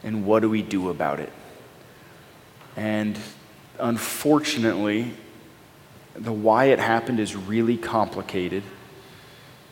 And 0.04 0.26
what 0.26 0.42
do 0.42 0.50
we 0.50 0.64
do 0.64 0.90
about 0.90 1.20
it? 1.20 1.32
And 2.76 3.18
unfortunately, 3.78 5.14
the 6.16 6.32
why 6.32 6.66
it 6.66 6.80
happened 6.80 7.20
is 7.20 7.36
really 7.36 7.78
complicated 7.78 8.64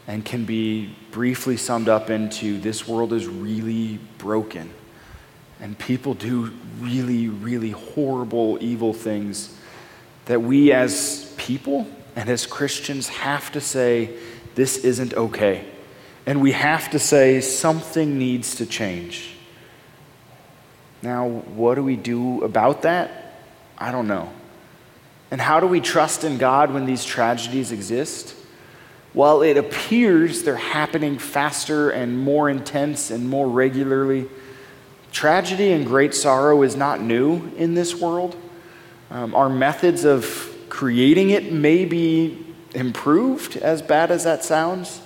and 0.07 0.23
can 0.23 0.45
be 0.45 0.95
briefly 1.09 1.57
summed 1.57 1.89
up 1.89 2.11
into 2.11 2.59
this 2.59 2.87
world 2.87 3.11
is 3.11 3.27
really 3.27 3.97
broken. 4.19 4.71
And 5.61 5.77
people 5.77 6.15
do 6.15 6.51
really, 6.79 7.27
really 7.29 7.71
horrible, 7.71 8.57
evil 8.59 8.93
things 8.93 9.55
that 10.25 10.41
we 10.41 10.73
as 10.73 11.33
people 11.37 11.87
and 12.15 12.29
as 12.29 12.45
Christians 12.45 13.07
have 13.07 13.51
to 13.51 13.61
say, 13.61 14.17
this 14.55 14.77
isn't 14.79 15.13
okay. 15.13 15.65
And 16.25 16.41
we 16.41 16.51
have 16.51 16.89
to 16.91 16.99
say, 16.99 17.41
something 17.41 18.17
needs 18.17 18.55
to 18.55 18.65
change. 18.65 19.35
Now, 21.01 21.27
what 21.27 21.75
do 21.75 21.83
we 21.83 21.95
do 21.95 22.43
about 22.43 22.83
that? 22.83 23.39
I 23.77 23.91
don't 23.91 24.07
know. 24.07 24.31
And 25.31 25.39
how 25.39 25.59
do 25.59 25.67
we 25.67 25.79
trust 25.79 26.23
in 26.23 26.37
God 26.37 26.73
when 26.73 26.85
these 26.85 27.05
tragedies 27.05 27.71
exist? 27.71 28.35
Well, 29.13 29.41
it 29.41 29.57
appears 29.57 30.43
they're 30.43 30.55
happening 30.55 31.17
faster 31.17 31.89
and 31.89 32.19
more 32.19 32.49
intense 32.49 33.11
and 33.11 33.29
more 33.29 33.47
regularly. 33.47 34.27
Tragedy 35.11 35.71
and 35.71 35.85
great 35.85 36.13
sorrow 36.13 36.61
is 36.63 36.75
not 36.75 37.01
new 37.01 37.51
in 37.57 37.73
this 37.73 37.95
world. 37.95 38.35
Um, 39.09 39.35
our 39.35 39.49
methods 39.49 40.05
of 40.05 40.55
creating 40.69 41.31
it 41.31 41.51
may 41.51 41.83
be 41.85 42.45
improved, 42.73 43.57
as 43.57 43.81
bad 43.81 44.09
as 44.09 44.23
that 44.23 44.43
sounds, 44.43 45.01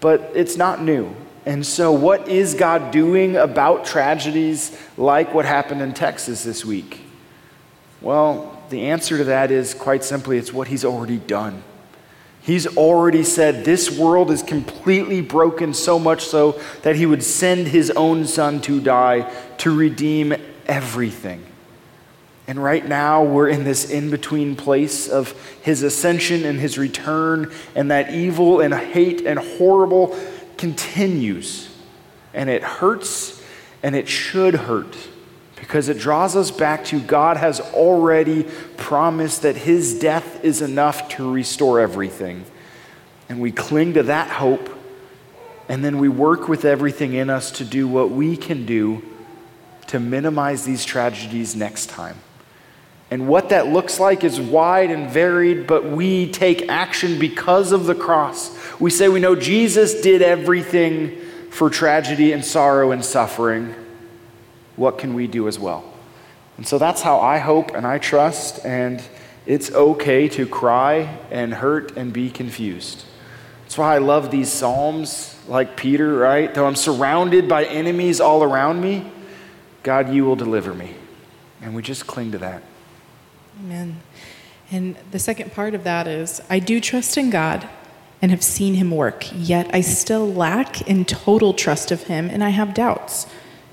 but 0.00 0.30
it's 0.34 0.56
not 0.56 0.82
new. 0.82 1.14
And 1.46 1.66
so, 1.66 1.90
what 1.90 2.28
is 2.28 2.54
God 2.54 2.90
doing 2.90 3.36
about 3.36 3.86
tragedies 3.86 4.76
like 4.98 5.32
what 5.32 5.46
happened 5.46 5.80
in 5.80 5.94
Texas 5.94 6.44
this 6.44 6.64
week? 6.64 7.00
Well, 8.02 8.62
the 8.68 8.88
answer 8.88 9.16
to 9.16 9.24
that 9.24 9.50
is 9.50 9.72
quite 9.72 10.04
simply 10.04 10.36
it's 10.36 10.52
what 10.52 10.68
He's 10.68 10.84
already 10.84 11.16
done. 11.16 11.62
He's 12.42 12.66
already 12.76 13.22
said 13.22 13.64
this 13.64 13.96
world 13.96 14.30
is 14.30 14.42
completely 14.42 15.20
broken, 15.20 15.74
so 15.74 15.98
much 15.98 16.24
so 16.24 16.60
that 16.82 16.96
He 16.96 17.06
would 17.06 17.22
send 17.22 17.68
His 17.68 17.90
own 17.90 18.26
Son 18.26 18.60
to 18.62 18.80
die 18.80 19.30
to 19.58 19.74
redeem 19.74 20.34
everything. 20.66 21.44
And 22.50 22.60
right 22.60 22.84
now, 22.84 23.22
we're 23.22 23.48
in 23.48 23.62
this 23.62 23.88
in 23.88 24.10
between 24.10 24.56
place 24.56 25.06
of 25.06 25.32
his 25.62 25.84
ascension 25.84 26.44
and 26.44 26.58
his 26.58 26.78
return, 26.78 27.52
and 27.76 27.92
that 27.92 28.12
evil 28.12 28.60
and 28.60 28.74
hate 28.74 29.20
and 29.24 29.38
horrible 29.38 30.18
continues. 30.56 31.72
And 32.34 32.50
it 32.50 32.64
hurts, 32.64 33.40
and 33.84 33.94
it 33.94 34.08
should 34.08 34.54
hurt 34.54 34.96
because 35.60 35.88
it 35.88 35.98
draws 35.98 36.34
us 36.34 36.50
back 36.50 36.84
to 36.86 36.98
God 36.98 37.36
has 37.36 37.60
already 37.60 38.48
promised 38.76 39.42
that 39.42 39.56
his 39.56 40.00
is 40.44 40.62
enough 40.62 41.08
to 41.10 41.30
restore 41.30 41.80
everything. 41.80 42.44
And 43.28 43.40
we 43.40 43.52
cling 43.52 43.94
to 43.94 44.02
that 44.04 44.28
hope, 44.28 44.68
and 45.68 45.84
then 45.84 45.98
we 45.98 46.08
work 46.08 46.48
with 46.48 46.64
everything 46.64 47.14
in 47.14 47.30
us 47.30 47.50
to 47.52 47.64
do 47.64 47.86
what 47.86 48.10
we 48.10 48.36
can 48.36 48.66
do 48.66 49.02
to 49.86 50.00
minimize 50.00 50.64
these 50.64 50.84
tragedies 50.84 51.54
next 51.54 51.86
time. 51.86 52.16
And 53.10 53.26
what 53.26 53.48
that 53.48 53.66
looks 53.66 53.98
like 53.98 54.22
is 54.22 54.40
wide 54.40 54.90
and 54.90 55.10
varied, 55.10 55.66
but 55.66 55.84
we 55.84 56.30
take 56.30 56.68
action 56.68 57.18
because 57.18 57.72
of 57.72 57.86
the 57.86 57.94
cross. 57.94 58.56
We 58.78 58.90
say 58.90 59.08
we 59.08 59.18
know 59.18 59.34
Jesus 59.34 60.00
did 60.00 60.22
everything 60.22 61.18
for 61.50 61.70
tragedy 61.70 62.32
and 62.32 62.44
sorrow 62.44 62.92
and 62.92 63.04
suffering. 63.04 63.74
What 64.76 64.98
can 64.98 65.14
we 65.14 65.26
do 65.26 65.48
as 65.48 65.58
well? 65.58 65.84
And 66.56 66.66
so 66.66 66.78
that's 66.78 67.02
how 67.02 67.18
I 67.18 67.38
hope 67.38 67.74
and 67.74 67.86
I 67.86 67.98
trust, 67.98 68.64
and 68.64 69.02
it's 69.46 69.70
okay 69.72 70.28
to 70.28 70.46
cry 70.46 71.18
and 71.30 71.54
hurt 71.54 71.96
and 71.96 72.12
be 72.12 72.30
confused. 72.30 73.04
That's 73.62 73.78
why 73.78 73.94
I 73.94 73.98
love 73.98 74.30
these 74.30 74.50
Psalms, 74.50 75.38
like 75.48 75.76
Peter, 75.76 76.14
right? 76.14 76.52
Though 76.52 76.66
I'm 76.66 76.76
surrounded 76.76 77.48
by 77.48 77.64
enemies 77.64 78.20
all 78.20 78.42
around 78.42 78.80
me, 78.80 79.10
God, 79.82 80.12
you 80.12 80.24
will 80.24 80.36
deliver 80.36 80.74
me. 80.74 80.94
And 81.62 81.74
we 81.74 81.82
just 81.82 82.06
cling 82.06 82.32
to 82.32 82.38
that. 82.38 82.62
Amen. 83.60 84.00
And 84.70 84.96
the 85.10 85.18
second 85.18 85.52
part 85.52 85.74
of 85.74 85.84
that 85.84 86.06
is 86.06 86.40
I 86.48 86.58
do 86.58 86.80
trust 86.80 87.16
in 87.16 87.30
God 87.30 87.68
and 88.22 88.30
have 88.30 88.42
seen 88.42 88.74
him 88.74 88.90
work, 88.90 89.26
yet 89.32 89.70
I 89.74 89.80
still 89.80 90.30
lack 90.30 90.82
in 90.82 91.04
total 91.04 91.54
trust 91.54 91.90
of 91.90 92.04
him 92.04 92.28
and 92.28 92.44
I 92.44 92.50
have 92.50 92.74
doubts. 92.74 93.26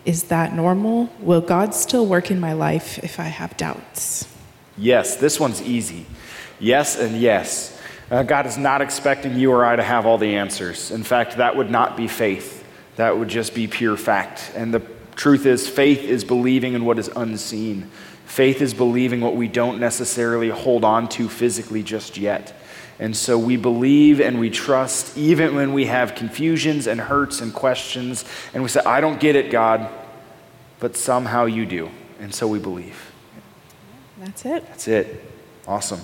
Is 0.06 0.24
that 0.26 0.54
normal? 0.54 1.10
Will 1.20 1.42
God 1.42 1.76
still 1.76 2.06
work 2.06 2.32
in 2.32 2.40
my 2.40 2.54
life 2.54 2.98
if 3.04 3.20
I 3.20 3.26
have 3.26 3.58
doubts? 3.58 4.28
Yes, 4.78 5.16
this 5.16 5.40
one's 5.40 5.62
easy. 5.62 6.06
Yes, 6.60 6.98
and 6.98 7.20
yes. 7.20 7.80
Uh, 8.10 8.24
God 8.24 8.46
is 8.46 8.58
not 8.58 8.82
expecting 8.82 9.38
you 9.38 9.52
or 9.52 9.66
I 9.66 9.76
to 9.76 9.84
have 9.84 10.06
all 10.06 10.18
the 10.18 10.36
answers. 10.36 10.92
In 10.92 11.04
fact, 11.04 11.38
that 11.38 11.56
would 11.56 11.70
not 11.70 11.98
be 11.98 12.08
faith, 12.08 12.66
that 12.96 13.18
would 13.18 13.28
just 13.28 13.54
be 13.54 13.68
pure 13.68 13.98
fact. 13.98 14.52
And 14.56 14.74
the 14.74 14.82
truth 15.16 15.46
is, 15.46 15.68
faith 15.68 16.04
is 16.04 16.24
believing 16.24 16.74
in 16.74 16.86
what 16.86 17.00
is 17.00 17.10
unseen. 17.10 17.90
Faith 18.26 18.62
is 18.62 18.74
believing 18.74 19.22
what 19.22 19.36
we 19.36 19.48
don't 19.48 19.80
necessarily 19.80 20.50
hold 20.50 20.84
on 20.84 21.08
to 21.10 21.28
physically 21.28 21.82
just 21.84 22.18
yet. 22.18 22.54
And 23.00 23.16
so 23.16 23.38
we 23.38 23.58
believe 23.58 24.20
and 24.20 24.40
we 24.40 24.50
trust 24.50 25.18
even 25.18 25.56
when 25.56 25.74
we 25.74 25.86
have 25.86 26.16
confusions 26.16 26.88
and 26.88 27.00
hurts 27.00 27.42
and 27.42 27.54
questions. 27.54 28.26
And 28.54 28.64
we 28.64 28.70
say, 28.70 28.82
I 28.86 29.02
don't 29.02 29.20
get 29.20 29.36
it, 29.36 29.52
God, 29.52 29.90
but 30.80 30.96
somehow 30.96 31.46
you 31.46 31.66
do. 31.66 31.90
And 32.20 32.34
so 32.34 32.48
we 32.48 32.60
believe. 32.60 33.07
That's 34.20 34.46
it. 34.46 34.66
That's 34.68 34.88
it. 34.88 35.24
Awesome. 35.68 36.02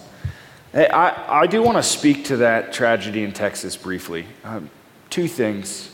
Hey, 0.72 0.88
I, 0.88 1.42
I 1.42 1.48
do 1.48 1.64
want 1.64 1.78
to 1.78 1.84
speak 1.84 2.26
to 2.26 2.38
that 2.38 2.74
tragedy 2.74 3.24
in 3.24 3.32
Texas 3.32 3.76
briefly. 3.76 4.26
Um, 4.44 4.70
two 5.10 5.28
things. 5.28 5.90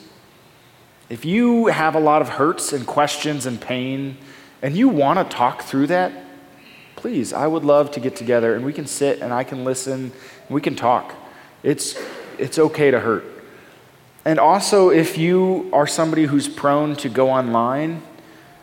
If 1.10 1.25
you 1.25 1.67
have 1.67 1.95
a 1.95 1.99
lot 1.99 2.21
of 2.21 2.29
hurts 2.29 2.73
and 2.73 2.86
questions 2.86 3.45
and 3.45 3.60
pain, 3.60 4.17
and 4.62 4.75
you 4.75 4.89
want 4.89 5.17
to 5.19 5.36
talk 5.36 5.63
through 5.63 5.88
that, 5.88 6.12
please, 6.95 7.32
I 7.32 7.47
would 7.47 7.63
love 7.63 7.91
to 7.91 7.99
get 7.99 8.15
together 8.15 8.55
and 8.55 8.65
we 8.65 8.73
can 8.73 8.86
sit 8.86 9.21
and 9.21 9.34
I 9.34 9.43
can 9.43 9.63
listen 9.63 10.12
and 10.12 10.49
we 10.49 10.62
can 10.62 10.75
talk. 10.75 11.15
It's, 11.63 11.97
it's 12.38 12.60
okay 12.60 12.91
to 12.91 12.99
hurt. 12.99 13.23
And 14.25 14.38
also, 14.38 14.89
if 14.89 15.17
you 15.17 15.69
are 15.71 15.88
somebody 15.88 16.25
who's 16.25 16.49
prone 16.49 16.95
to 16.97 17.10
go 17.10 17.29
online, 17.29 18.03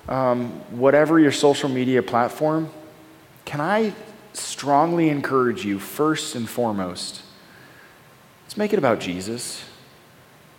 um, 0.09 0.51
whatever 0.71 1.19
your 1.19 1.33
social 1.33 1.69
media 1.69 2.03
platform, 2.03 2.71
can 3.47 3.63
I 3.63 3.95
strongly 4.35 5.09
encourage 5.09 5.65
you, 5.65 5.79
first 5.79 6.35
and 6.35 6.47
foremost, 6.47 7.23
let's 8.45 8.59
make 8.59 8.75
it 8.75 8.79
about 8.79 9.01
Jesus. 9.01 9.65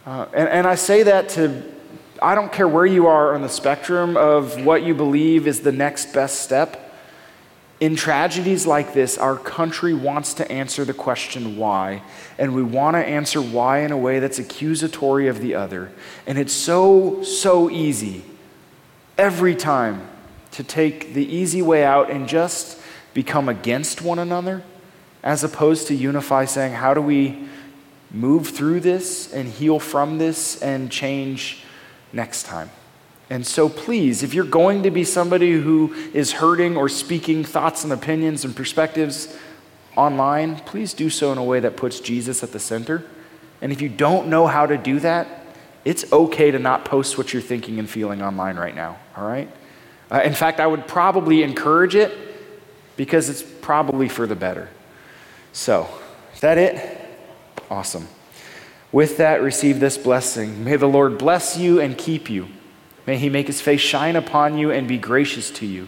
Uh, 0.05 0.25
and, 0.33 0.49
and 0.49 0.65
I 0.65 0.73
say 0.73 1.03
that 1.03 1.29
to 1.29 1.63
I 2.21 2.33
don't 2.33 2.51
care 2.51 2.67
where 2.67 2.85
you 2.85 3.05
are 3.05 3.35
on 3.35 3.43
the 3.43 3.49
spectrum 3.49 4.17
of 4.17 4.65
what 4.65 4.81
you 4.81 4.95
believe 4.95 5.45
is 5.45 5.61
the 5.61 5.71
next 5.71 6.13
best 6.13 6.41
step. 6.41 6.83
In 7.79 7.95
tragedies 7.95 8.65
like 8.65 8.93
this, 8.93 9.19
our 9.19 9.37
country 9.37 9.93
wants 9.93 10.33
to 10.35 10.51
answer 10.51 10.83
the 10.83 10.95
question 10.95 11.57
why, 11.57 12.01
and 12.39 12.55
we 12.55 12.63
want 12.63 12.95
to 12.95 13.05
answer 13.05 13.39
why 13.39 13.81
in 13.81 13.91
a 13.91 13.97
way 13.97 14.17
that's 14.17 14.39
accusatory 14.39 15.27
of 15.27 15.41
the 15.41 15.53
other. 15.53 15.91
And 16.25 16.39
it's 16.39 16.53
so, 16.53 17.21
so 17.21 17.69
easy 17.69 18.23
every 19.15 19.55
time 19.55 20.07
to 20.57 20.63
take 20.63 21.13
the 21.13 21.25
easy 21.25 21.61
way 21.61 21.83
out 21.83 22.11
and 22.11 22.27
just 22.27 22.79
become 23.13 23.49
against 23.49 24.01
one 24.01 24.19
another, 24.19 24.61
as 25.23 25.43
opposed 25.43 25.87
to 25.87 25.95
unify, 25.95 26.45
saying, 26.45 26.73
How 26.73 26.93
do 26.93 27.01
we 27.01 27.47
move 28.11 28.49
through 28.49 28.81
this 28.81 29.33
and 29.33 29.47
heal 29.47 29.79
from 29.79 30.19
this 30.19 30.61
and 30.61 30.91
change? 30.91 31.63
next 32.13 32.43
time. 32.43 32.69
And 33.29 33.45
so, 33.45 33.67
please, 33.67 34.23
if 34.23 34.33
you're 34.33 34.45
going 34.45 34.83
to 34.83 34.91
be 34.91 35.03
somebody 35.03 35.51
who 35.53 35.93
is 36.13 36.33
hurting 36.33 36.77
or 36.77 36.87
speaking 36.87 37.43
thoughts 37.43 37.83
and 37.83 37.91
opinions 37.91 38.45
and 38.45 38.55
perspectives 38.55 39.35
online, 39.95 40.57
please 40.57 40.93
do 40.93 41.09
so 41.09 41.31
in 41.31 41.37
a 41.37 41.43
way 41.43 41.59
that 41.59 41.75
puts 41.75 41.99
Jesus 41.99 42.41
at 42.43 42.53
the 42.53 42.59
center. 42.59 43.03
And 43.61 43.71
if 43.71 43.81
you 43.81 43.89
don't 43.89 44.27
know 44.27 44.47
how 44.47 44.65
to 44.65 44.77
do 44.77 44.99
that, 45.01 45.27
it's 45.83 46.11
okay 46.13 46.51
to 46.51 46.59
not 46.59 46.85
post 46.85 47.17
what 47.17 47.33
you're 47.33 47.41
thinking 47.41 47.79
and 47.79 47.89
feeling 47.89 48.21
online 48.21 48.55
right 48.55 48.75
now, 48.75 48.97
all 49.15 49.27
right? 49.27 49.49
Uh, 50.11 50.21
in 50.23 50.33
fact, 50.33 50.59
I 50.59 50.67
would 50.67 50.87
probably 50.87 51.43
encourage 51.43 51.95
it 51.95 52.15
because 52.95 53.29
it's 53.29 53.43
probably 53.43 54.07
for 54.07 54.25
the 54.25 54.35
better. 54.35 54.69
So, 55.53 55.87
is 56.33 56.39
that 56.41 56.57
it? 56.57 56.99
Awesome. 57.69 58.07
With 58.91 59.17
that, 59.17 59.41
receive 59.41 59.79
this 59.79 59.97
blessing. 59.97 60.63
May 60.63 60.77
the 60.77 60.87
Lord 60.87 61.17
bless 61.17 61.57
you 61.57 61.79
and 61.79 61.97
keep 61.97 62.29
you. 62.29 62.47
May 63.05 63.17
he 63.17 63.29
make 63.29 63.47
his 63.47 63.61
face 63.61 63.81
shine 63.81 64.15
upon 64.15 64.57
you 64.57 64.71
and 64.71 64.87
be 64.87 64.97
gracious 64.97 65.51
to 65.51 65.65
you. 65.65 65.87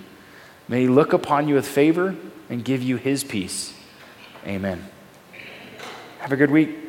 May 0.67 0.81
he 0.81 0.87
look 0.87 1.13
upon 1.13 1.47
you 1.47 1.55
with 1.55 1.67
favor 1.67 2.15
and 2.49 2.63
give 2.63 2.83
you 2.83 2.97
his 2.97 3.23
peace. 3.23 3.73
Amen. 4.45 4.85
Have 6.19 6.31
a 6.31 6.35
good 6.35 6.51
week. 6.51 6.88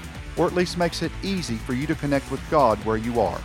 or 0.41 0.47
at 0.47 0.55
least 0.55 0.75
makes 0.75 1.03
it 1.03 1.11
easy 1.21 1.55
for 1.55 1.73
you 1.73 1.85
to 1.85 1.93
connect 1.93 2.31
with 2.31 2.41
God 2.49 2.79
where 2.79 2.97
you 2.97 3.21
are. 3.21 3.39